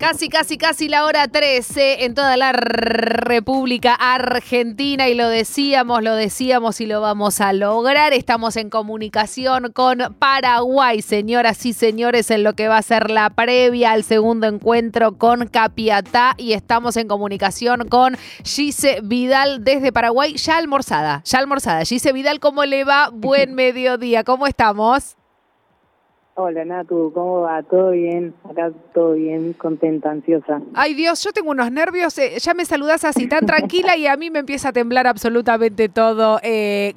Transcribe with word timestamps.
Casi, 0.00 0.30
casi, 0.30 0.56
casi 0.56 0.88
la 0.88 1.04
hora 1.04 1.28
13 1.28 2.06
en 2.06 2.14
toda 2.14 2.38
la 2.38 2.52
República 2.52 3.92
Argentina 3.92 5.10
y 5.10 5.14
lo 5.14 5.28
decíamos, 5.28 6.02
lo 6.02 6.14
decíamos 6.14 6.80
y 6.80 6.86
lo 6.86 7.02
vamos 7.02 7.42
a 7.42 7.52
lograr. 7.52 8.14
Estamos 8.14 8.56
en 8.56 8.70
comunicación 8.70 9.72
con 9.74 10.16
Paraguay, 10.18 11.02
señoras 11.02 11.66
y 11.66 11.74
señores, 11.74 12.30
en 12.30 12.44
lo 12.44 12.54
que 12.54 12.66
va 12.66 12.78
a 12.78 12.82
ser 12.82 13.10
la 13.10 13.28
previa 13.28 13.92
al 13.92 14.02
segundo 14.02 14.46
encuentro 14.46 15.18
con 15.18 15.48
Capiatá 15.48 16.32
y 16.38 16.54
estamos 16.54 16.96
en 16.96 17.06
comunicación 17.06 17.86
con 17.86 18.16
Gise 18.42 19.00
Vidal 19.02 19.64
desde 19.64 19.92
Paraguay, 19.92 20.34
ya 20.38 20.56
almorzada, 20.56 21.20
ya 21.26 21.40
almorzada. 21.40 21.84
Gise 21.84 22.14
Vidal, 22.14 22.40
¿cómo 22.40 22.64
le 22.64 22.84
va? 22.84 23.10
Buen 23.12 23.54
mediodía, 23.54 24.24
¿cómo 24.24 24.46
estamos? 24.46 25.18
Hola 26.42 26.64
Natu, 26.64 27.12
¿cómo 27.12 27.42
va? 27.42 27.62
¿Todo 27.62 27.90
bien? 27.90 28.32
Acá 28.48 28.72
todo 28.94 29.12
bien, 29.12 29.52
contenta, 29.52 30.10
ansiosa. 30.10 30.62
Ay 30.72 30.94
Dios, 30.94 31.22
yo 31.22 31.32
tengo 31.32 31.50
unos 31.50 31.70
nervios, 31.70 32.16
eh, 32.16 32.38
ya 32.38 32.54
me 32.54 32.64
saludas 32.64 33.04
así 33.04 33.28
tan 33.28 33.44
tranquila 33.44 33.94
y 33.94 34.06
a 34.06 34.16
mí 34.16 34.30
me 34.30 34.38
empieza 34.38 34.70
a 34.70 34.72
temblar 34.72 35.06
absolutamente 35.06 35.90
todo. 35.90 36.40
Eh, 36.42 36.94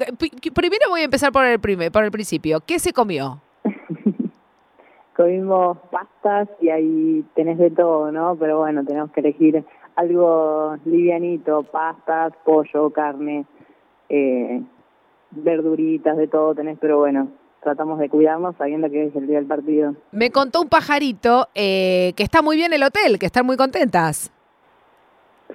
primero 0.53 0.89
voy 0.89 1.01
a 1.01 1.03
empezar 1.03 1.33
por 1.33 1.43
el, 1.43 1.59
primer, 1.59 1.91
por 1.91 2.05
el 2.05 2.11
principio. 2.11 2.61
¿Qué 2.65 2.79
se 2.79 2.93
comió? 2.93 3.41
Comimos 5.17 5.77
pastas 5.91 6.47
y 6.61 6.69
ahí 6.69 7.25
tenés 7.35 7.57
de 7.57 7.69
todo, 7.69 8.13
¿no? 8.13 8.37
Pero 8.37 8.59
bueno, 8.59 8.85
tenemos 8.85 9.11
que 9.11 9.19
elegir 9.19 9.61
algo 9.97 10.77
livianito, 10.85 11.63
pastas, 11.63 12.31
pollo, 12.45 12.91
carne, 12.91 13.45
eh, 14.07 14.61
verduritas, 15.31 16.15
de 16.15 16.29
todo 16.29 16.55
tenés, 16.55 16.77
pero 16.79 16.99
bueno, 16.99 17.27
tratamos 17.63 17.99
de 17.99 18.09
cuidarnos 18.09 18.55
sabiendo 18.57 18.89
que 18.89 19.05
es 19.05 19.15
el 19.15 19.27
día 19.27 19.37
del 19.37 19.47
partido. 19.47 19.95
Me 20.11 20.31
contó 20.31 20.61
un 20.61 20.69
pajarito 20.69 21.47
eh, 21.55 22.13
que 22.15 22.23
está 22.23 22.41
muy 22.41 22.55
bien 22.55 22.73
el 22.73 22.83
hotel, 22.83 23.17
que 23.19 23.25
están 23.25 23.45
muy 23.45 23.57
contentas. 23.57 24.31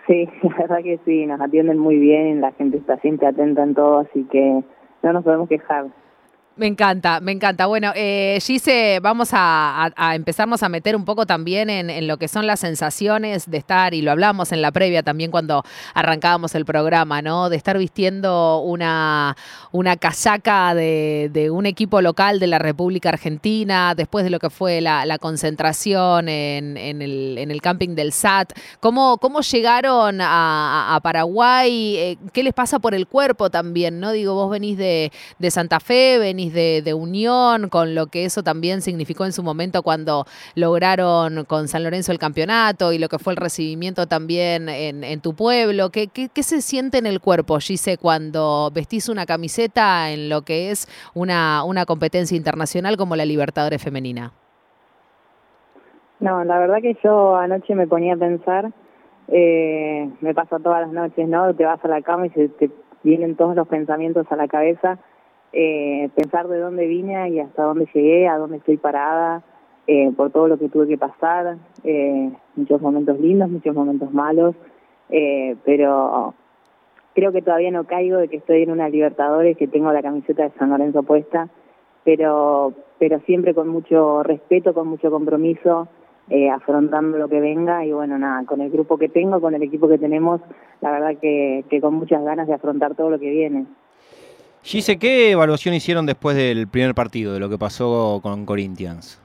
Sí, 0.07 0.29
la 0.43 0.57
verdad 0.57 0.79
que 0.83 0.99
sí, 1.05 1.27
nos 1.27 1.41
atienden 1.41 1.79
muy 1.79 1.97
bien, 1.97 2.41
la 2.41 2.53
gente 2.53 2.79
está 2.79 2.99
siempre 2.99 3.27
atenta 3.27 3.63
en 3.63 3.75
todo, 3.75 3.99
así 3.99 4.25
que 4.25 4.63
no 5.03 5.13
nos 5.13 5.25
podemos 5.25 5.49
quejar. 5.49 5.87
Me 6.59 6.67
encanta, 6.67 7.21
me 7.21 7.31
encanta. 7.31 7.67
Bueno, 7.67 7.93
eh, 7.95 8.37
Gise, 8.43 8.99
vamos 9.01 9.29
a, 9.33 9.93
empezarnos 10.15 10.65
a 10.65 10.69
meter 10.69 10.97
un 10.97 11.05
poco 11.05 11.25
también 11.25 11.71
en, 11.71 12.09
lo 12.09 12.17
que 12.17 12.27
son 12.27 12.49
las 12.49 12.59
sensaciones 12.59 13.49
de 13.49 13.59
estar, 13.59 13.95
y 13.95 14.03
lo 14.03 14.11
hablamos 14.11 14.51
en 14.51 14.61
la 14.61 14.73
previa 14.73 15.05
también 15.05 15.31
cuando 15.31 15.63
arrancábamos 15.95 16.57
el 16.57 16.65
programa, 16.65 17.23
¿no? 17.23 17.49
De 17.49 17.57
estar 17.57 17.79
vistiendo 17.79 18.59
una, 18.59 19.37
una 19.71 19.97
casaca 19.97 20.75
de, 20.75 21.49
un 21.53 21.65
equipo 21.65 22.03
local 22.03 22.41
de 22.41 22.49
la 22.49 22.59
República 22.59 23.11
Argentina, 23.11 23.95
después 23.95 24.25
de 24.25 24.31
lo 24.31 24.41
que 24.41 24.51
fue 24.51 24.81
la, 24.81 25.19
concentración 25.21 26.29
en, 26.29 26.77
el, 26.77 27.61
camping 27.63 27.95
del 27.95 28.13
SAT. 28.13 28.53
¿Cómo, 28.81 29.19
cómo 29.19 29.43
llegaron 29.43 30.19
a, 30.21 30.99
Paraguay? 31.05 31.97
Eh, 31.97 32.19
¿Qué 32.33 32.43
les 32.43 32.53
pasa 32.53 32.81
por 32.81 32.97
el 32.97 33.07
cuerpo 33.07 33.49
también, 33.49 34.01
no? 34.01 34.11
Digo, 34.11 34.35
vos 34.35 34.51
venís 34.51 34.77
de, 34.77 35.13
de 35.39 35.51
Santa 35.53 35.79
Fe, 35.79 36.19
venís 36.19 36.48
de, 36.53 36.95
unión, 36.95 37.69
con 37.69 37.95
lo 37.95 38.07
que 38.07 38.25
eso 38.25 38.43
también 38.43 38.83
significó 38.83 39.25
en 39.25 39.33
su 39.33 39.43
momento 39.43 39.83
cuando 39.83 40.25
lograron 40.55 41.45
con 41.45 41.69
San 41.69 41.85
Lorenzo 41.85 42.13
el 42.13 42.19
campeonato 42.19 42.93
y 42.93 42.99
lo 42.99 43.09
que 43.09 43.19
fue 43.19 43.33
el 43.33 43.37
recibimiento 43.37 44.07
también 44.07 44.69
en, 44.69 45.21
tu 45.21 45.35
pueblo. 45.35 45.91
¿Qué, 45.91 46.09
¿Qué, 46.09 46.43
se 46.43 46.61
siente 46.61 46.99
en 46.99 47.07
el 47.07 47.21
cuerpo, 47.21 47.59
Gise, 47.59 47.99
cuando 47.99 48.71
vestís 48.73 49.09
una 49.09 49.27
camiseta 49.27 50.11
en 50.11 50.29
lo 50.29 50.43
que 50.43 50.71
es 50.71 50.89
una, 51.15 51.65
una 51.65 51.85
competencia 51.87 52.37
internacional 52.37 52.97
como 52.97 53.17
la 53.17 53.25
Libertadores 53.25 53.83
Femenina? 53.83 54.33
No, 56.21 56.45
la 56.45 56.59
verdad 56.59 56.79
que 56.83 56.97
yo 57.03 57.37
anoche 57.37 57.75
me 57.75 57.87
ponía 57.87 58.15
a 58.15 58.17
pensar, 58.17 58.73
eh, 59.29 60.11
me 60.21 60.35
pasa 60.35 60.59
todas 60.59 60.83
las 60.83 60.93
noches, 60.93 61.29
¿no? 61.29 61.55
Te 61.55 61.65
vas 61.65 61.85
a 61.85 61.89
la 61.89 62.03
cama 62.03 62.27
y 62.27 62.31
se 62.31 62.49
te 62.49 62.71
vienen 63.03 63.37
todos 63.37 63.55
los 63.55 63.69
pensamientos 63.69 64.27
a 64.31 64.37
la 64.37 64.49
cabeza 64.49 64.99
eh, 65.53 66.09
pensar 66.15 66.49
de 66.49 66.59
dónde 66.59 66.87
vine 66.87 67.31
y 67.31 67.41
hasta 67.41 67.63
dónde 67.63 67.89
llegué, 67.93 68.29
a 68.29 68.39
dónde 68.39 68.59
estoy 68.59 68.77
parada, 68.77 69.43
eh, 69.87 70.13
por 70.17 70.31
todo 70.31 70.49
lo 70.49 70.59
que 70.59 70.69
tuve 70.69 70.87
que 70.87 70.99
pasar, 70.99 71.57
eh, 71.83 72.31
muchos 72.57 72.81
momentos 72.83 73.19
lindos, 73.19 73.49
muchos 73.49 73.75
momentos 73.75 74.13
malos, 74.13 74.55
eh, 75.09 75.57
pero 75.65 76.35
creo 77.15 77.33
que 77.33 77.41
todavía 77.41 77.71
no 77.71 77.85
caigo 77.85 78.19
de 78.19 78.29
que 78.29 78.37
estoy 78.37 78.63
en 78.63 78.71
una 78.71 78.91
Libertadores, 78.91 79.57
que 79.57 79.67
tengo 79.67 79.91
la 79.93 80.03
camiseta 80.03 80.43
de 80.43 80.51
San 80.59 80.71
Lorenzo 80.71 81.03
puesta, 81.03 81.49
pero, 82.05 82.75
pero 82.99 83.21
siempre 83.21 83.55
con 83.55 83.69
mucho 83.69 84.23
respeto, 84.23 84.75
con 84.75 84.89
mucho 84.89 85.11
compromiso, 85.11 85.89
eh, 86.31 86.51
afrontando 86.51 87.17
lo 87.17 87.29
que 87.29 87.41
venga 87.41 87.87
y 87.87 87.93
bueno, 87.93 88.19
nada, 88.19 88.45
con 88.45 88.61
el 88.61 88.71
grupo 88.71 88.99
que 88.99 89.09
tengo, 89.09 89.41
con 89.41 89.55
el 89.55 89.63
equipo 89.63 89.89
que 89.89 89.97
tenemos, 89.97 90.43
la 90.83 90.91
verdad 90.91 91.17
que, 91.19 91.65
que 91.71 91.81
con 91.81 91.95
muchas 91.95 92.23
ganas 92.23 92.47
de 92.47 92.53
afrontar 92.53 92.95
todo 92.95 93.09
lo 93.09 93.19
que 93.19 93.31
viene. 93.31 93.65
Gise, 94.63 94.99
¿qué 94.99 95.31
evaluación 95.31 95.75
hicieron 95.75 96.07
después 96.07 96.37
del 96.37 96.69
primer 96.69 96.95
partido, 96.95 97.33
de 97.33 97.41
lo 97.41 97.49
que 97.49 97.59
pasó 97.59 98.21
con 98.23 98.45
Corinthians? 98.45 99.23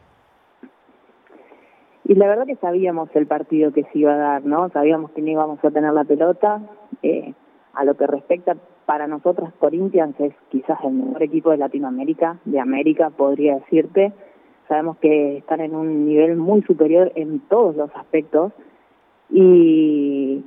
Y 2.05 2.15
la 2.15 2.27
verdad 2.27 2.45
que 2.45 2.55
sabíamos 2.57 3.09
el 3.15 3.27
partido 3.27 3.71
que 3.71 3.83
se 3.83 3.99
iba 3.99 4.13
a 4.13 4.17
dar, 4.17 4.45
¿no? 4.45 4.69
Sabíamos 4.69 5.11
que 5.11 5.21
no 5.21 5.31
íbamos 5.31 5.63
a 5.63 5.71
tener 5.71 5.93
la 5.93 6.03
pelota. 6.03 6.61
Eh, 7.01 7.33
a 7.73 7.85
lo 7.85 7.95
que 7.95 8.05
respecta 8.05 8.55
para 8.85 9.07
nosotras, 9.07 9.53
Corinthians 9.59 10.19
es 10.19 10.33
quizás 10.49 10.77
el 10.83 10.93
mejor 10.93 11.23
equipo 11.23 11.51
de 11.51 11.57
Latinoamérica, 11.57 12.37
de 12.45 12.59
América, 12.59 13.09
podría 13.09 13.55
decirte. 13.55 14.13
Sabemos 14.67 14.97
que 14.97 15.37
están 15.37 15.61
en 15.61 15.75
un 15.75 16.05
nivel 16.05 16.35
muy 16.35 16.61
superior 16.63 17.11
en 17.15 17.39
todos 17.41 17.75
los 17.75 17.89
aspectos. 17.95 18.51
Y, 19.29 20.43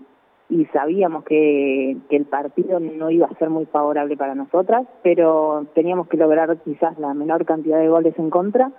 y 0.49 0.65
sabíamos 0.67 1.25
que, 1.25 1.97
que, 2.09 2.17
el 2.17 2.25
partido 2.25 2.79
no 2.79 3.11
iba 3.11 3.27
a 3.27 3.39
ser 3.39 3.51
muy 3.51 3.67
favorable 3.67 4.17
para 4.17 4.35
nosotras, 4.35 4.87
pero 5.03 5.67
teníamos 5.75 6.07
que 6.09 6.17
lograr 6.17 6.57
quizás 6.59 6.99
la 6.99 7.15
menor 7.15 7.45
cantidad 7.45 7.79
de 7.81 7.89
goles 7.89 8.15
en 8.19 8.31
contra 8.31 8.71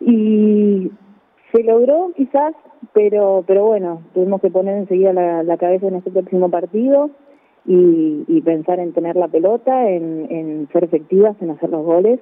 y 0.00 0.90
se 1.52 1.62
logró 1.62 2.12
quizás, 2.16 2.54
pero 2.92 3.44
pero 3.46 3.64
bueno, 3.64 4.02
tuvimos 4.14 4.40
que 4.40 4.50
poner 4.50 4.76
enseguida 4.76 5.12
la, 5.12 5.42
la 5.44 5.56
cabeza 5.56 5.86
en 5.86 5.96
este 5.96 6.10
próximo 6.10 6.50
partido 6.50 7.10
y, 7.64 8.24
y, 8.26 8.40
pensar 8.40 8.80
en 8.80 8.92
tener 8.92 9.14
la 9.14 9.28
pelota, 9.28 9.88
en, 9.88 10.26
en 10.30 10.68
ser 10.72 10.82
efectivas, 10.82 11.36
en 11.40 11.50
hacer 11.50 11.70
los 11.70 11.84
goles 11.84 12.18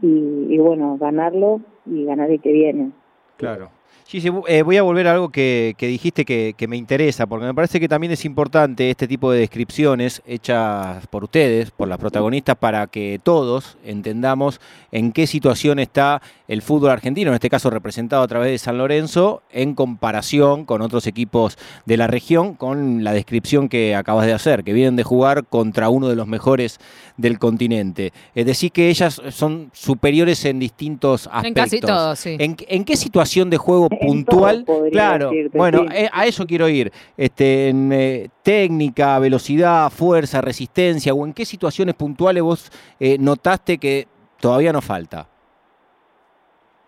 y, 0.00 0.46
y 0.48 0.58
bueno, 0.58 0.96
ganarlo 0.98 1.60
y 1.84 2.06
ganar 2.06 2.30
el 2.30 2.40
que 2.40 2.52
viene. 2.52 2.92
Claro. 3.36 3.68
Sí, 4.10 4.22
eh, 4.46 4.62
voy 4.62 4.78
a 4.78 4.82
volver 4.82 5.06
a 5.06 5.12
algo 5.12 5.28
que, 5.28 5.74
dijiste 5.78 6.24
que, 6.24 6.66
me 6.66 6.78
interesa, 6.78 7.26
porque 7.26 7.44
me 7.44 7.52
parece 7.52 7.78
que 7.78 7.88
también 7.88 8.10
es 8.10 8.24
importante 8.24 8.88
este 8.88 9.06
tipo 9.06 9.30
de 9.30 9.40
descripciones 9.40 10.22
hechas 10.26 11.06
por 11.08 11.24
ustedes, 11.24 11.70
por 11.70 11.88
las 11.88 11.98
protagonistas, 11.98 12.56
para 12.56 12.86
que 12.86 13.20
todos 13.22 13.76
entendamos 13.84 14.62
en 14.92 15.12
qué 15.12 15.26
situación 15.26 15.78
está 15.78 16.22
el 16.48 16.62
fútbol 16.62 16.88
argentino, 16.90 17.30
en 17.30 17.34
este 17.34 17.50
caso 17.50 17.68
representado 17.68 18.22
a 18.22 18.28
través 18.28 18.50
de 18.50 18.56
San 18.56 18.78
Lorenzo, 18.78 19.42
en 19.50 19.74
comparación 19.74 20.64
con 20.64 20.80
otros 20.80 21.06
equipos 21.06 21.58
de 21.84 21.98
la 21.98 22.06
región, 22.06 22.54
con 22.54 23.04
la 23.04 23.12
descripción 23.12 23.68
que 23.68 23.94
acabas 23.94 24.24
de 24.24 24.32
hacer, 24.32 24.64
que 24.64 24.72
vienen 24.72 24.96
de 24.96 25.02
jugar 25.02 25.44
contra 25.44 25.90
uno 25.90 26.08
de 26.08 26.16
los 26.16 26.26
mejores 26.26 26.80
del 27.18 27.38
continente. 27.38 28.14
Es 28.34 28.46
decir, 28.46 28.72
que 28.72 28.88
ellas 28.88 29.20
son 29.30 29.70
superiores 29.74 30.46
en 30.46 30.58
distintos 30.58 31.26
aspectos. 31.26 31.46
En 31.46 31.54
casi 31.54 31.80
todo, 31.80 32.16
sí. 32.16 32.36
¿En, 32.38 32.84
qué 32.84 32.96
situación 32.96 33.50
de 33.50 33.58
juego 33.58 33.77
puntual? 33.88 34.64
Claro, 34.90 35.30
bueno, 35.52 35.84
eh, 35.94 36.08
a 36.12 36.26
eso 36.26 36.46
quiero 36.46 36.68
ir. 36.68 36.90
Este, 37.16 37.68
en, 37.68 37.92
eh, 37.92 38.28
técnica, 38.42 39.18
velocidad, 39.18 39.90
fuerza, 39.90 40.40
resistencia, 40.40 41.14
o 41.14 41.26
en 41.26 41.32
qué 41.32 41.44
situaciones 41.44 41.94
puntuales 41.94 42.42
vos 42.42 42.72
eh, 42.98 43.18
notaste 43.18 43.78
que 43.78 44.06
todavía 44.40 44.72
no 44.72 44.80
falta. 44.80 45.28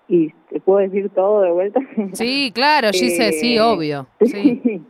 Y 0.09 0.33
te 0.51 0.59
puedo 0.59 0.81
decir 0.81 1.11
todo 1.11 1.43
de 1.43 1.53
vuelta. 1.53 1.81
Sí, 2.15 2.51
claro, 2.53 2.89
Gise, 2.93 3.33
sí, 3.33 3.59
obvio. 3.59 4.07
Sí. 4.25 4.83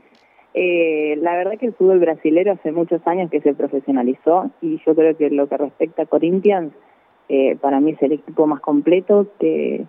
Eh, 0.53 1.17
la 1.21 1.37
verdad 1.37 1.59
que 1.59 1.67
el 1.67 1.75
fútbol 1.75 2.01
brasilero 2.01 2.53
hace 2.53 2.73
muchos 2.73 3.07
años 3.07 3.31
que 3.31 3.41
se 3.41 3.55
profesionalizó 3.55 4.51
y 4.61 4.81
yo 4.85 4.95
creo 4.97 5.17
que 5.17 5.31
lo 5.31 5.49
que 5.49 5.57
respecta 5.57 6.03
a 6.03 6.07
Corinthians, 6.07 6.73
eh, 7.29 7.57
para 7.61 7.79
mí 7.79 7.93
es 7.93 8.03
el 8.03 8.13
equipo 8.13 8.49
más 8.49 8.61
completo 8.61 9.29
que, 9.39 9.87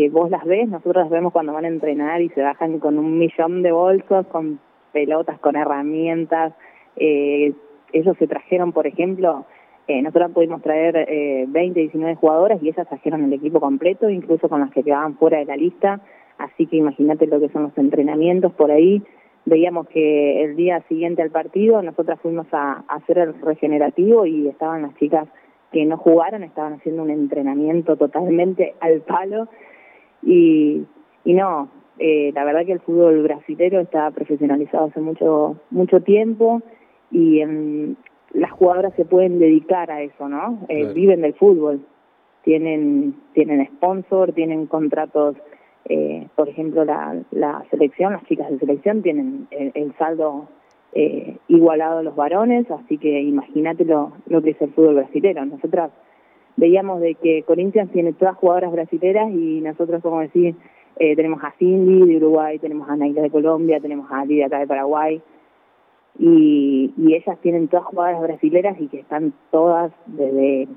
que 0.00 0.08
vos 0.08 0.30
las 0.30 0.44
ves, 0.46 0.66
nosotros 0.66 1.04
las 1.04 1.10
vemos 1.10 1.30
cuando 1.30 1.52
van 1.52 1.66
a 1.66 1.68
entrenar 1.68 2.22
y 2.22 2.30
se 2.30 2.40
bajan 2.40 2.78
con 2.78 2.98
un 2.98 3.18
millón 3.18 3.62
de 3.62 3.70
bolsos, 3.70 4.26
con 4.28 4.58
pelotas, 4.92 5.38
con 5.40 5.56
herramientas. 5.56 6.54
Eh, 6.96 7.52
ellos 7.92 8.16
se 8.18 8.26
trajeron, 8.26 8.72
por 8.72 8.86
ejemplo, 8.86 9.44
eh, 9.88 10.00
nosotros 10.00 10.30
pudimos 10.32 10.62
traer 10.62 10.96
eh, 10.96 11.44
20, 11.48 11.80
19 11.80 12.14
jugadoras 12.14 12.62
y 12.62 12.70
ellas 12.70 12.88
trajeron 12.88 13.24
el 13.24 13.32
equipo 13.34 13.60
completo, 13.60 14.08
incluso 14.08 14.48
con 14.48 14.60
las 14.60 14.70
que 14.70 14.82
quedaban 14.82 15.18
fuera 15.18 15.36
de 15.36 15.44
la 15.44 15.56
lista. 15.56 16.00
Así 16.38 16.64
que 16.66 16.76
imagínate 16.76 17.26
lo 17.26 17.38
que 17.38 17.50
son 17.50 17.64
los 17.64 17.76
entrenamientos 17.76 18.54
por 18.54 18.70
ahí 18.70 19.02
veíamos 19.44 19.88
que 19.88 20.44
el 20.44 20.56
día 20.56 20.82
siguiente 20.88 21.22
al 21.22 21.30
partido 21.30 21.82
nosotras 21.82 22.20
fuimos 22.20 22.46
a, 22.52 22.84
hacer 22.88 23.18
el 23.18 23.40
regenerativo 23.40 24.24
y 24.24 24.48
estaban 24.48 24.82
las 24.82 24.94
chicas 24.96 25.28
que 25.72 25.84
no 25.84 25.96
jugaron, 25.98 26.42
estaban 26.42 26.74
haciendo 26.74 27.02
un 27.02 27.10
entrenamiento 27.10 27.96
totalmente 27.96 28.74
al 28.80 29.00
palo 29.02 29.48
y, 30.22 30.84
y 31.24 31.34
no, 31.34 31.68
eh, 31.98 32.32
la 32.34 32.44
verdad 32.44 32.64
que 32.64 32.72
el 32.72 32.80
fútbol 32.80 33.22
brasilero 33.22 33.80
está 33.80 34.10
profesionalizado 34.10 34.86
hace 34.86 35.00
mucho 35.00 35.58
mucho 35.70 36.00
tiempo 36.00 36.62
y 37.10 37.42
las 38.32 38.52
jugadoras 38.52 38.94
se 38.94 39.04
pueden 39.04 39.38
dedicar 39.38 39.90
a 39.90 40.02
eso, 40.02 40.28
¿no? 40.28 40.60
Eh, 40.68 40.92
viven 40.94 41.20
del 41.20 41.34
fútbol, 41.34 41.84
tienen 42.42 43.14
tienen 43.34 43.66
sponsor, 43.66 44.32
tienen 44.32 44.66
contratos, 44.66 45.36
eh, 45.86 46.26
por 46.36 46.48
ejemplo 46.48 46.84
la, 46.84 47.20
la 47.32 47.64
selección, 47.70 48.14
las 48.14 48.24
chicas 48.24 48.50
de 48.50 48.58
selección 48.58 49.02
tienen 49.02 49.48
el, 49.50 49.94
saldo 49.98 50.48
eh, 50.94 51.36
igualado 51.48 51.98
a 51.98 52.02
los 52.02 52.16
varones, 52.16 52.70
así 52.70 52.96
que 52.96 53.20
imagínate 53.20 53.84
lo, 53.84 54.12
lo 54.26 54.40
que 54.40 54.50
es 54.50 54.62
el 54.62 54.72
fútbol 54.72 54.94
brasilero. 54.94 55.44
Nosotras 55.44 55.90
veíamos 56.56 57.00
de 57.00 57.14
que 57.14 57.42
Corinthians 57.44 57.90
tiene 57.92 58.12
todas 58.12 58.36
jugadoras 58.36 58.72
brasileras 58.72 59.30
y 59.30 59.60
nosotros, 59.60 60.02
como 60.02 60.20
decir, 60.20 60.54
eh, 60.96 61.16
tenemos 61.16 61.42
a 61.42 61.52
Cindy 61.58 62.06
de 62.06 62.16
Uruguay, 62.16 62.58
tenemos 62.58 62.88
a 62.88 62.96
Naila 62.96 63.22
de 63.22 63.30
Colombia, 63.30 63.80
tenemos 63.80 64.10
a 64.10 64.24
Lidia 64.24 64.46
acá 64.46 64.58
de 64.58 64.66
Paraguay, 64.66 65.22
y, 66.18 66.92
y 66.96 67.14
ellas 67.14 67.38
tienen 67.40 67.68
todas 67.68 67.86
jugadoras 67.86 68.22
brasileras 68.22 68.80
y 68.80 68.88
que 68.88 69.00
están 69.00 69.32
todas 69.50 69.92
desde 70.06 70.68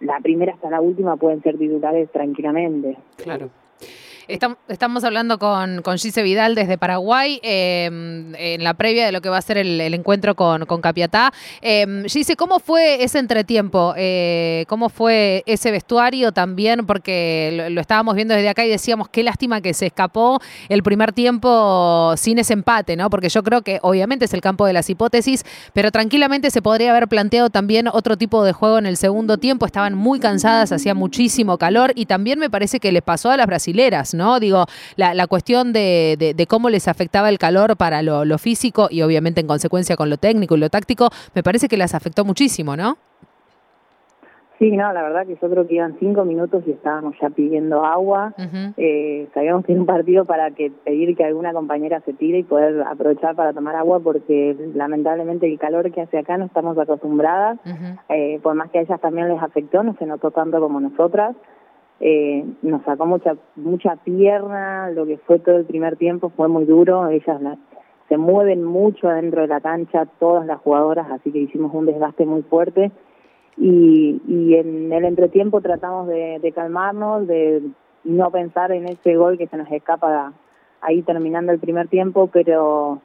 la 0.00 0.20
primera 0.20 0.52
hasta 0.52 0.70
la 0.70 0.80
última 0.80 1.16
pueden 1.16 1.42
ser 1.42 1.58
titulares 1.58 2.10
tranquilamente. 2.12 2.96
Claro. 3.16 3.50
Estamos 4.26 5.04
hablando 5.04 5.38
con, 5.38 5.82
con 5.82 5.98
Gise 5.98 6.22
Vidal 6.22 6.54
desde 6.54 6.78
Paraguay, 6.78 7.40
em, 7.42 8.34
en 8.36 8.64
la 8.64 8.72
previa 8.72 9.04
de 9.04 9.12
lo 9.12 9.20
que 9.20 9.28
va 9.28 9.36
a 9.36 9.42
ser 9.42 9.58
el, 9.58 9.80
encuentro 9.92 10.34
con, 10.34 10.64
con 10.64 10.80
Capiatá. 10.80 11.32
Eh, 11.60 12.04
Gise, 12.06 12.34
¿cómo 12.34 12.58
fue 12.58 13.04
ese 13.04 13.18
entretiempo? 13.18 13.92
Eh, 13.96 14.64
¿Cómo 14.68 14.88
fue 14.88 15.42
ese 15.46 15.70
vestuario 15.70 16.32
también? 16.32 16.86
Porque 16.86 17.68
lo, 17.70 17.80
estábamos 17.80 18.14
viendo 18.14 18.34
desde 18.34 18.48
acá 18.48 18.64
y 18.64 18.70
decíamos, 18.70 19.08
qué 19.10 19.22
lástima 19.22 19.60
que 19.60 19.74
se 19.74 19.86
escapó 19.86 20.40
el 20.70 20.82
primer 20.82 21.12
tiempo 21.12 22.14
sin 22.16 22.38
ese 22.38 22.54
empate, 22.54 22.96
¿no? 22.96 23.10
Porque 23.10 23.28
yo 23.28 23.42
creo 23.42 23.60
que 23.60 23.78
obviamente 23.82 24.24
es 24.24 24.32
el 24.32 24.40
campo 24.40 24.64
de 24.64 24.72
las 24.72 24.88
hipótesis, 24.88 25.44
pero 25.74 25.90
tranquilamente 25.90 26.50
se 26.50 26.62
podría 26.62 26.92
haber 26.92 27.08
planteado 27.08 27.50
también 27.50 27.88
otro 27.88 28.16
tipo 28.16 28.42
de 28.42 28.52
juego 28.52 28.78
en 28.78 28.86
el 28.86 28.96
segundo 28.96 29.36
tiempo. 29.36 29.66
Estaban 29.66 29.94
muy 29.94 30.18
cansadas, 30.18 30.72
hacía 30.72 30.94
muchísimo 30.94 31.58
calor 31.58 31.92
y 31.94 32.06
también 32.06 32.38
me 32.38 32.48
parece 32.48 32.80
que 32.80 32.90
les 32.90 33.02
pasó 33.02 33.30
a 33.30 33.36
las 33.36 33.46
brasileras. 33.46 34.13
¿No? 34.14 34.40
Digo, 34.40 34.66
la, 34.96 35.14
la 35.14 35.26
cuestión 35.26 35.72
de, 35.72 36.16
de, 36.36 36.46
cómo 36.46 36.70
les 36.70 36.88
afectaba 36.88 37.28
el 37.28 37.38
calor 37.38 37.76
para 37.76 38.02
lo, 38.02 38.24
lo 38.24 38.38
físico 38.38 38.88
y 38.90 39.02
obviamente 39.02 39.40
en 39.40 39.46
consecuencia 39.46 39.96
con 39.96 40.10
lo 40.10 40.16
técnico 40.16 40.56
y 40.56 40.60
lo 40.60 40.70
táctico, 40.70 41.08
me 41.34 41.42
parece 41.42 41.68
que 41.68 41.76
les 41.76 41.94
afectó 41.94 42.24
muchísimo, 42.24 42.76
¿no? 42.76 42.96
Sí, 44.58 44.70
no, 44.70 44.92
la 44.92 45.02
verdad 45.02 45.26
que 45.26 45.36
yo 45.40 45.50
creo 45.50 45.66
que 45.66 45.74
iban 45.74 45.96
cinco 45.98 46.24
minutos 46.24 46.62
y 46.66 46.70
estábamos 46.70 47.14
ya 47.20 47.28
pidiendo 47.28 47.84
agua. 47.84 48.32
eh, 48.76 49.28
sabíamos 49.34 49.64
que 49.64 49.72
era 49.72 49.80
un 49.80 49.86
partido 49.86 50.24
para 50.24 50.52
que 50.52 50.70
pedir 50.84 51.16
que 51.16 51.24
alguna 51.24 51.52
compañera 51.52 52.00
se 52.00 52.12
tire 52.12 52.38
y 52.38 52.42
poder 52.44 52.82
aprovechar 52.82 53.34
para 53.34 53.52
tomar 53.52 53.74
agua 53.74 53.98
porque 54.00 54.56
lamentablemente 54.74 55.46
el 55.46 55.58
calor 55.58 55.90
que 55.90 56.02
hace 56.02 56.18
acá 56.18 56.38
no 56.38 56.44
estamos 56.44 56.78
acostumbradas. 56.78 57.58
eh, 58.08 58.38
por 58.42 58.54
más 58.54 58.70
que 58.70 58.78
a 58.78 58.82
ellas 58.82 59.00
también 59.00 59.28
les 59.28 59.42
afectó, 59.42 59.82
no 59.82 59.96
se 59.98 60.06
notó 60.06 60.30
tanto 60.30 60.60
como 60.60 60.80
nosotras 60.80 61.34
eh, 62.00 62.44
nos 62.62 62.82
sacó 62.82 63.06
mucha 63.06 63.36
mucha 63.56 63.96
pierna, 63.96 64.90
lo 64.90 65.06
que 65.06 65.18
fue 65.18 65.38
todo 65.38 65.56
el 65.56 65.64
primer 65.64 65.96
tiempo 65.96 66.30
fue 66.30 66.48
muy 66.48 66.64
duro, 66.64 67.08
ellas 67.08 67.40
se 68.08 68.16
mueven 68.16 68.64
mucho 68.64 69.08
adentro 69.08 69.42
de 69.42 69.48
la 69.48 69.60
cancha, 69.60 70.06
todas 70.18 70.44
las 70.46 70.60
jugadoras, 70.60 71.10
así 71.10 71.32
que 71.32 71.38
hicimos 71.38 71.72
un 71.74 71.86
desgaste 71.86 72.26
muy 72.26 72.42
fuerte. 72.42 72.90
Y, 73.56 74.20
y 74.26 74.54
en 74.56 74.92
el 74.92 75.04
entretiempo 75.04 75.60
tratamos 75.60 76.08
de, 76.08 76.40
de 76.40 76.52
calmarnos, 76.52 77.26
de 77.28 77.62
no 78.02 78.30
pensar 78.30 78.72
en 78.72 78.86
ese 78.86 79.14
gol 79.16 79.38
que 79.38 79.46
se 79.46 79.56
nos 79.56 79.70
escapa 79.70 80.32
ahí 80.80 81.02
terminando 81.02 81.52
el 81.52 81.60
primer 81.60 81.88
tiempo, 81.88 82.28
pero 82.32 83.00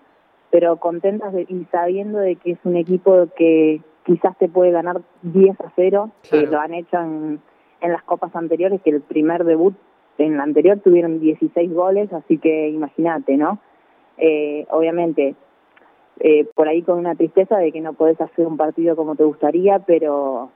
pero 0.51 0.77
contentas 0.77 1.33
y 1.47 1.65
sabiendo 1.71 2.18
de 2.18 2.36
que 2.36 2.51
es 2.51 2.59
un 2.63 2.75
equipo 2.75 3.27
que 3.36 3.81
quizás 4.03 4.36
te 4.38 4.50
puede 4.50 4.71
ganar 4.71 5.01
10 5.21 5.62
a 5.62 5.71
0, 5.75 6.09
que 6.30 6.47
lo 6.47 6.59
han 6.59 6.74
hecho 6.74 6.97
en 6.97 7.39
en 7.81 7.92
las 7.92 8.04
copas 8.04 8.36
anteriores, 8.36 8.81
que 8.81 8.92
el 8.92 9.02
primer 9.02 9.44
debut 9.44 9.76
en 10.18 10.38
la 10.38 10.44
anterior 10.44 10.80
tuvieron 10.80 11.20
16 11.20 11.74
goles, 11.74 12.12
así 12.14 12.38
que 12.38 12.70
imagínate, 12.70 13.38
¿no? 13.38 13.60
Eh, 14.18 14.66
obviamente, 14.70 15.36
eh, 16.20 16.46
por 16.54 16.68
ahí 16.68 16.81
con 16.81 17.00
una 17.00 17.16
tristeza 17.16 17.58
de 17.58 17.72
que 17.72 17.80
no 17.80 17.94
podés 17.94 18.20
hacer 18.20 18.46
un 18.46 18.58
partido 18.58 18.96
como 18.96 19.16
te 19.16 19.24
gustaría, 19.24 19.80
pero, 19.80 20.52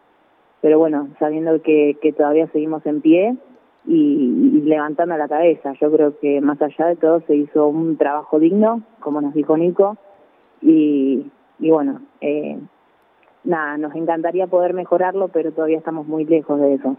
pero 0.61 0.77
bueno, 0.77 1.07
sabiendo 1.19 1.61
que, 1.61 1.97
que 2.01 2.11
todavía 2.11 2.47
seguimos 2.47 2.85
en 2.85 2.99
pie 3.01 3.37
y, 3.85 4.61
levantando 4.65 5.15
la 5.17 5.29
cabeza. 5.29 5.73
Yo 5.79 5.91
creo 5.91 6.19
que 6.19 6.41
más 6.41 6.61
allá 6.61 6.87
de 6.87 6.97
todo 6.97 7.21
se 7.21 7.35
hizo 7.35 7.67
un 7.67 7.97
trabajo 7.97 8.39
digno, 8.39 8.83
como 8.99 9.21
nos 9.21 9.33
dijo 9.33 9.55
Nico, 9.55 9.97
y, 10.61 11.31
y 11.59 11.69
bueno, 11.69 12.01
eh, 12.19 12.59
nada, 13.45 13.77
nos 13.77 13.95
encantaría 13.95 14.47
poder 14.47 14.73
mejorarlo, 14.73 15.29
pero 15.29 15.51
todavía 15.53 15.77
estamos 15.77 16.07
muy 16.07 16.25
lejos 16.25 16.59
de 16.59 16.73
eso. 16.73 16.97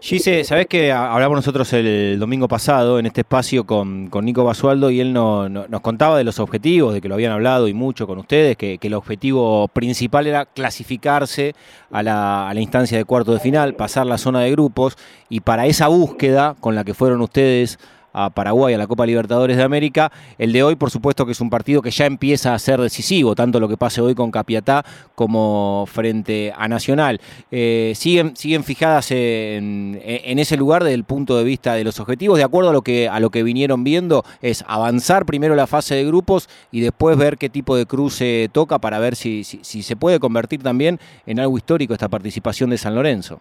Gise, 0.00 0.42
sabés 0.42 0.66
que 0.66 0.90
hablamos 0.90 1.36
nosotros 1.36 1.72
el 1.74 2.18
domingo 2.18 2.48
pasado 2.48 2.98
en 2.98 3.06
este 3.06 3.20
espacio 3.20 3.64
con, 3.64 4.08
con 4.08 4.24
Nico 4.24 4.42
Basualdo 4.42 4.90
y 4.90 5.00
él 5.00 5.12
no, 5.12 5.48
nos 5.48 5.80
contaba 5.80 6.18
de 6.18 6.24
los 6.24 6.40
objetivos, 6.40 6.92
de 6.92 7.00
que 7.00 7.08
lo 7.08 7.14
habían 7.14 7.30
hablado 7.30 7.68
y 7.68 7.72
mucho 7.72 8.08
con 8.08 8.18
ustedes, 8.18 8.56
que, 8.56 8.80
el 8.82 8.94
objetivo 8.94 9.68
principal 9.68 10.26
era 10.26 10.46
clasificarse 10.46 11.54
a 11.92 12.02
la, 12.02 12.48
a 12.48 12.54
la 12.54 12.60
instancia 12.60 12.98
de 12.98 13.04
cuarto 13.04 13.32
de 13.32 13.38
final, 13.38 13.74
pasar 13.74 14.06
la 14.06 14.18
zona 14.18 14.40
de 14.40 14.50
grupos 14.50 14.98
y 15.28 15.38
para 15.38 15.66
esa 15.66 15.86
búsqueda 15.86 16.56
con 16.58 16.74
la 16.74 16.82
que 16.82 16.94
fueron 16.94 17.20
ustedes 17.20 17.78
a 18.12 18.30
Paraguay 18.30 18.74
a 18.74 18.78
la 18.78 18.86
Copa 18.86 19.06
Libertadores 19.06 19.56
de 19.56 19.62
América. 19.62 20.12
El 20.38 20.52
de 20.52 20.62
hoy, 20.62 20.76
por 20.76 20.90
supuesto, 20.90 21.26
que 21.26 21.32
es 21.32 21.40
un 21.40 21.50
partido 21.50 21.82
que 21.82 21.90
ya 21.90 22.06
empieza 22.06 22.54
a 22.54 22.58
ser 22.58 22.80
decisivo, 22.80 23.34
tanto 23.34 23.60
lo 23.60 23.68
que 23.68 23.76
pase 23.76 24.00
hoy 24.00 24.14
con 24.14 24.30
Capiatá 24.30 24.84
como 25.14 25.84
frente 25.86 26.52
a 26.56 26.68
Nacional. 26.68 27.20
Eh, 27.50 27.92
siguen, 27.96 28.36
siguen 28.36 28.64
fijadas 28.64 29.10
en, 29.10 30.00
ese 30.04 30.56
lugar 30.56 30.84
desde 30.84 30.94
el 30.94 31.04
punto 31.04 31.36
de 31.36 31.44
vista 31.44 31.74
de 31.74 31.84
los 31.84 32.00
objetivos, 32.00 32.38
de 32.38 32.44
acuerdo 32.44 32.70
a 32.70 32.72
lo 32.72 32.82
que 32.82 33.08
a 33.08 33.20
lo 33.20 33.30
que 33.30 33.42
vinieron 33.42 33.84
viendo, 33.84 34.24
es 34.40 34.64
avanzar 34.66 35.26
primero 35.26 35.54
la 35.54 35.66
fase 35.66 35.94
de 35.94 36.04
grupos 36.04 36.48
y 36.70 36.80
después 36.80 37.16
ver 37.16 37.38
qué 37.38 37.48
tipo 37.48 37.76
de 37.76 37.86
cruce 37.86 38.48
toca 38.52 38.78
para 38.78 38.98
ver 38.98 39.16
si, 39.16 39.44
si 39.44 39.82
se 39.82 39.96
puede 39.96 40.18
convertir 40.18 40.62
también 40.62 40.98
en 41.26 41.40
algo 41.40 41.56
histórico 41.56 41.92
esta 41.92 42.08
participación 42.08 42.70
de 42.70 42.78
San 42.78 42.94
Lorenzo. 42.94 43.40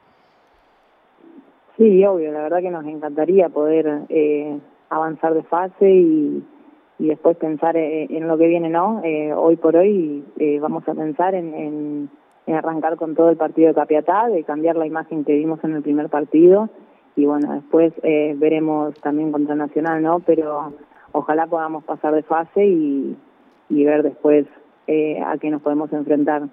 Sí, 1.82 2.06
obvio, 2.06 2.32
la 2.32 2.44
verdad 2.44 2.60
que 2.62 2.70
nos 2.70 2.86
encantaría 2.86 3.50
poder 3.50 4.04
eh, 4.10 4.60
avanzar 4.92 5.34
de 5.34 5.42
fase 5.42 5.90
y, 5.90 6.44
después 7.00 7.38
pensar 7.38 7.76
eh, 7.76 8.06
en, 8.08 8.28
lo 8.28 8.38
que 8.38 8.46
viene, 8.46 8.70
¿no? 8.70 9.02
Eh, 9.04 9.34
hoy 9.34 9.56
por 9.56 9.76
hoy 9.76 10.24
eh, 10.38 10.60
vamos 10.60 10.88
a 10.88 10.94
pensar 10.94 11.34
en, 11.34 11.56
en, 11.56 12.10
en, 12.46 12.56
arrancar 12.56 12.98
con 12.98 13.16
todo 13.16 13.32
el 13.32 13.38
partido 13.38 13.70
de 13.70 13.74
Capiatá, 13.74 14.28
de 14.28 14.44
cambiar 14.44 14.76
la 14.76 14.86
imagen 14.86 15.26
que 15.26 15.34
vimos 15.34 15.64
en 15.64 15.74
el 15.74 15.82
primer 15.82 16.10
partido 16.10 16.70
y 17.16 17.26
bueno, 17.26 17.52
después 17.52 17.94
veremos 18.04 18.94
también 19.02 19.32
contra 19.32 19.56
Nacional, 19.56 20.04
¿no? 20.04 20.20
Pero 20.20 20.74
ojalá 21.14 21.48
podamos 21.48 21.84
pasar 21.84 22.14
de 22.14 22.22
fase 22.22 22.64
y, 22.64 23.18
y 23.70 23.86
ver 23.86 24.04
después 24.04 24.46
a 25.26 25.36
qué 25.40 25.50
nos 25.50 25.64
podemos 25.64 25.92
enfrentar. 25.94 26.44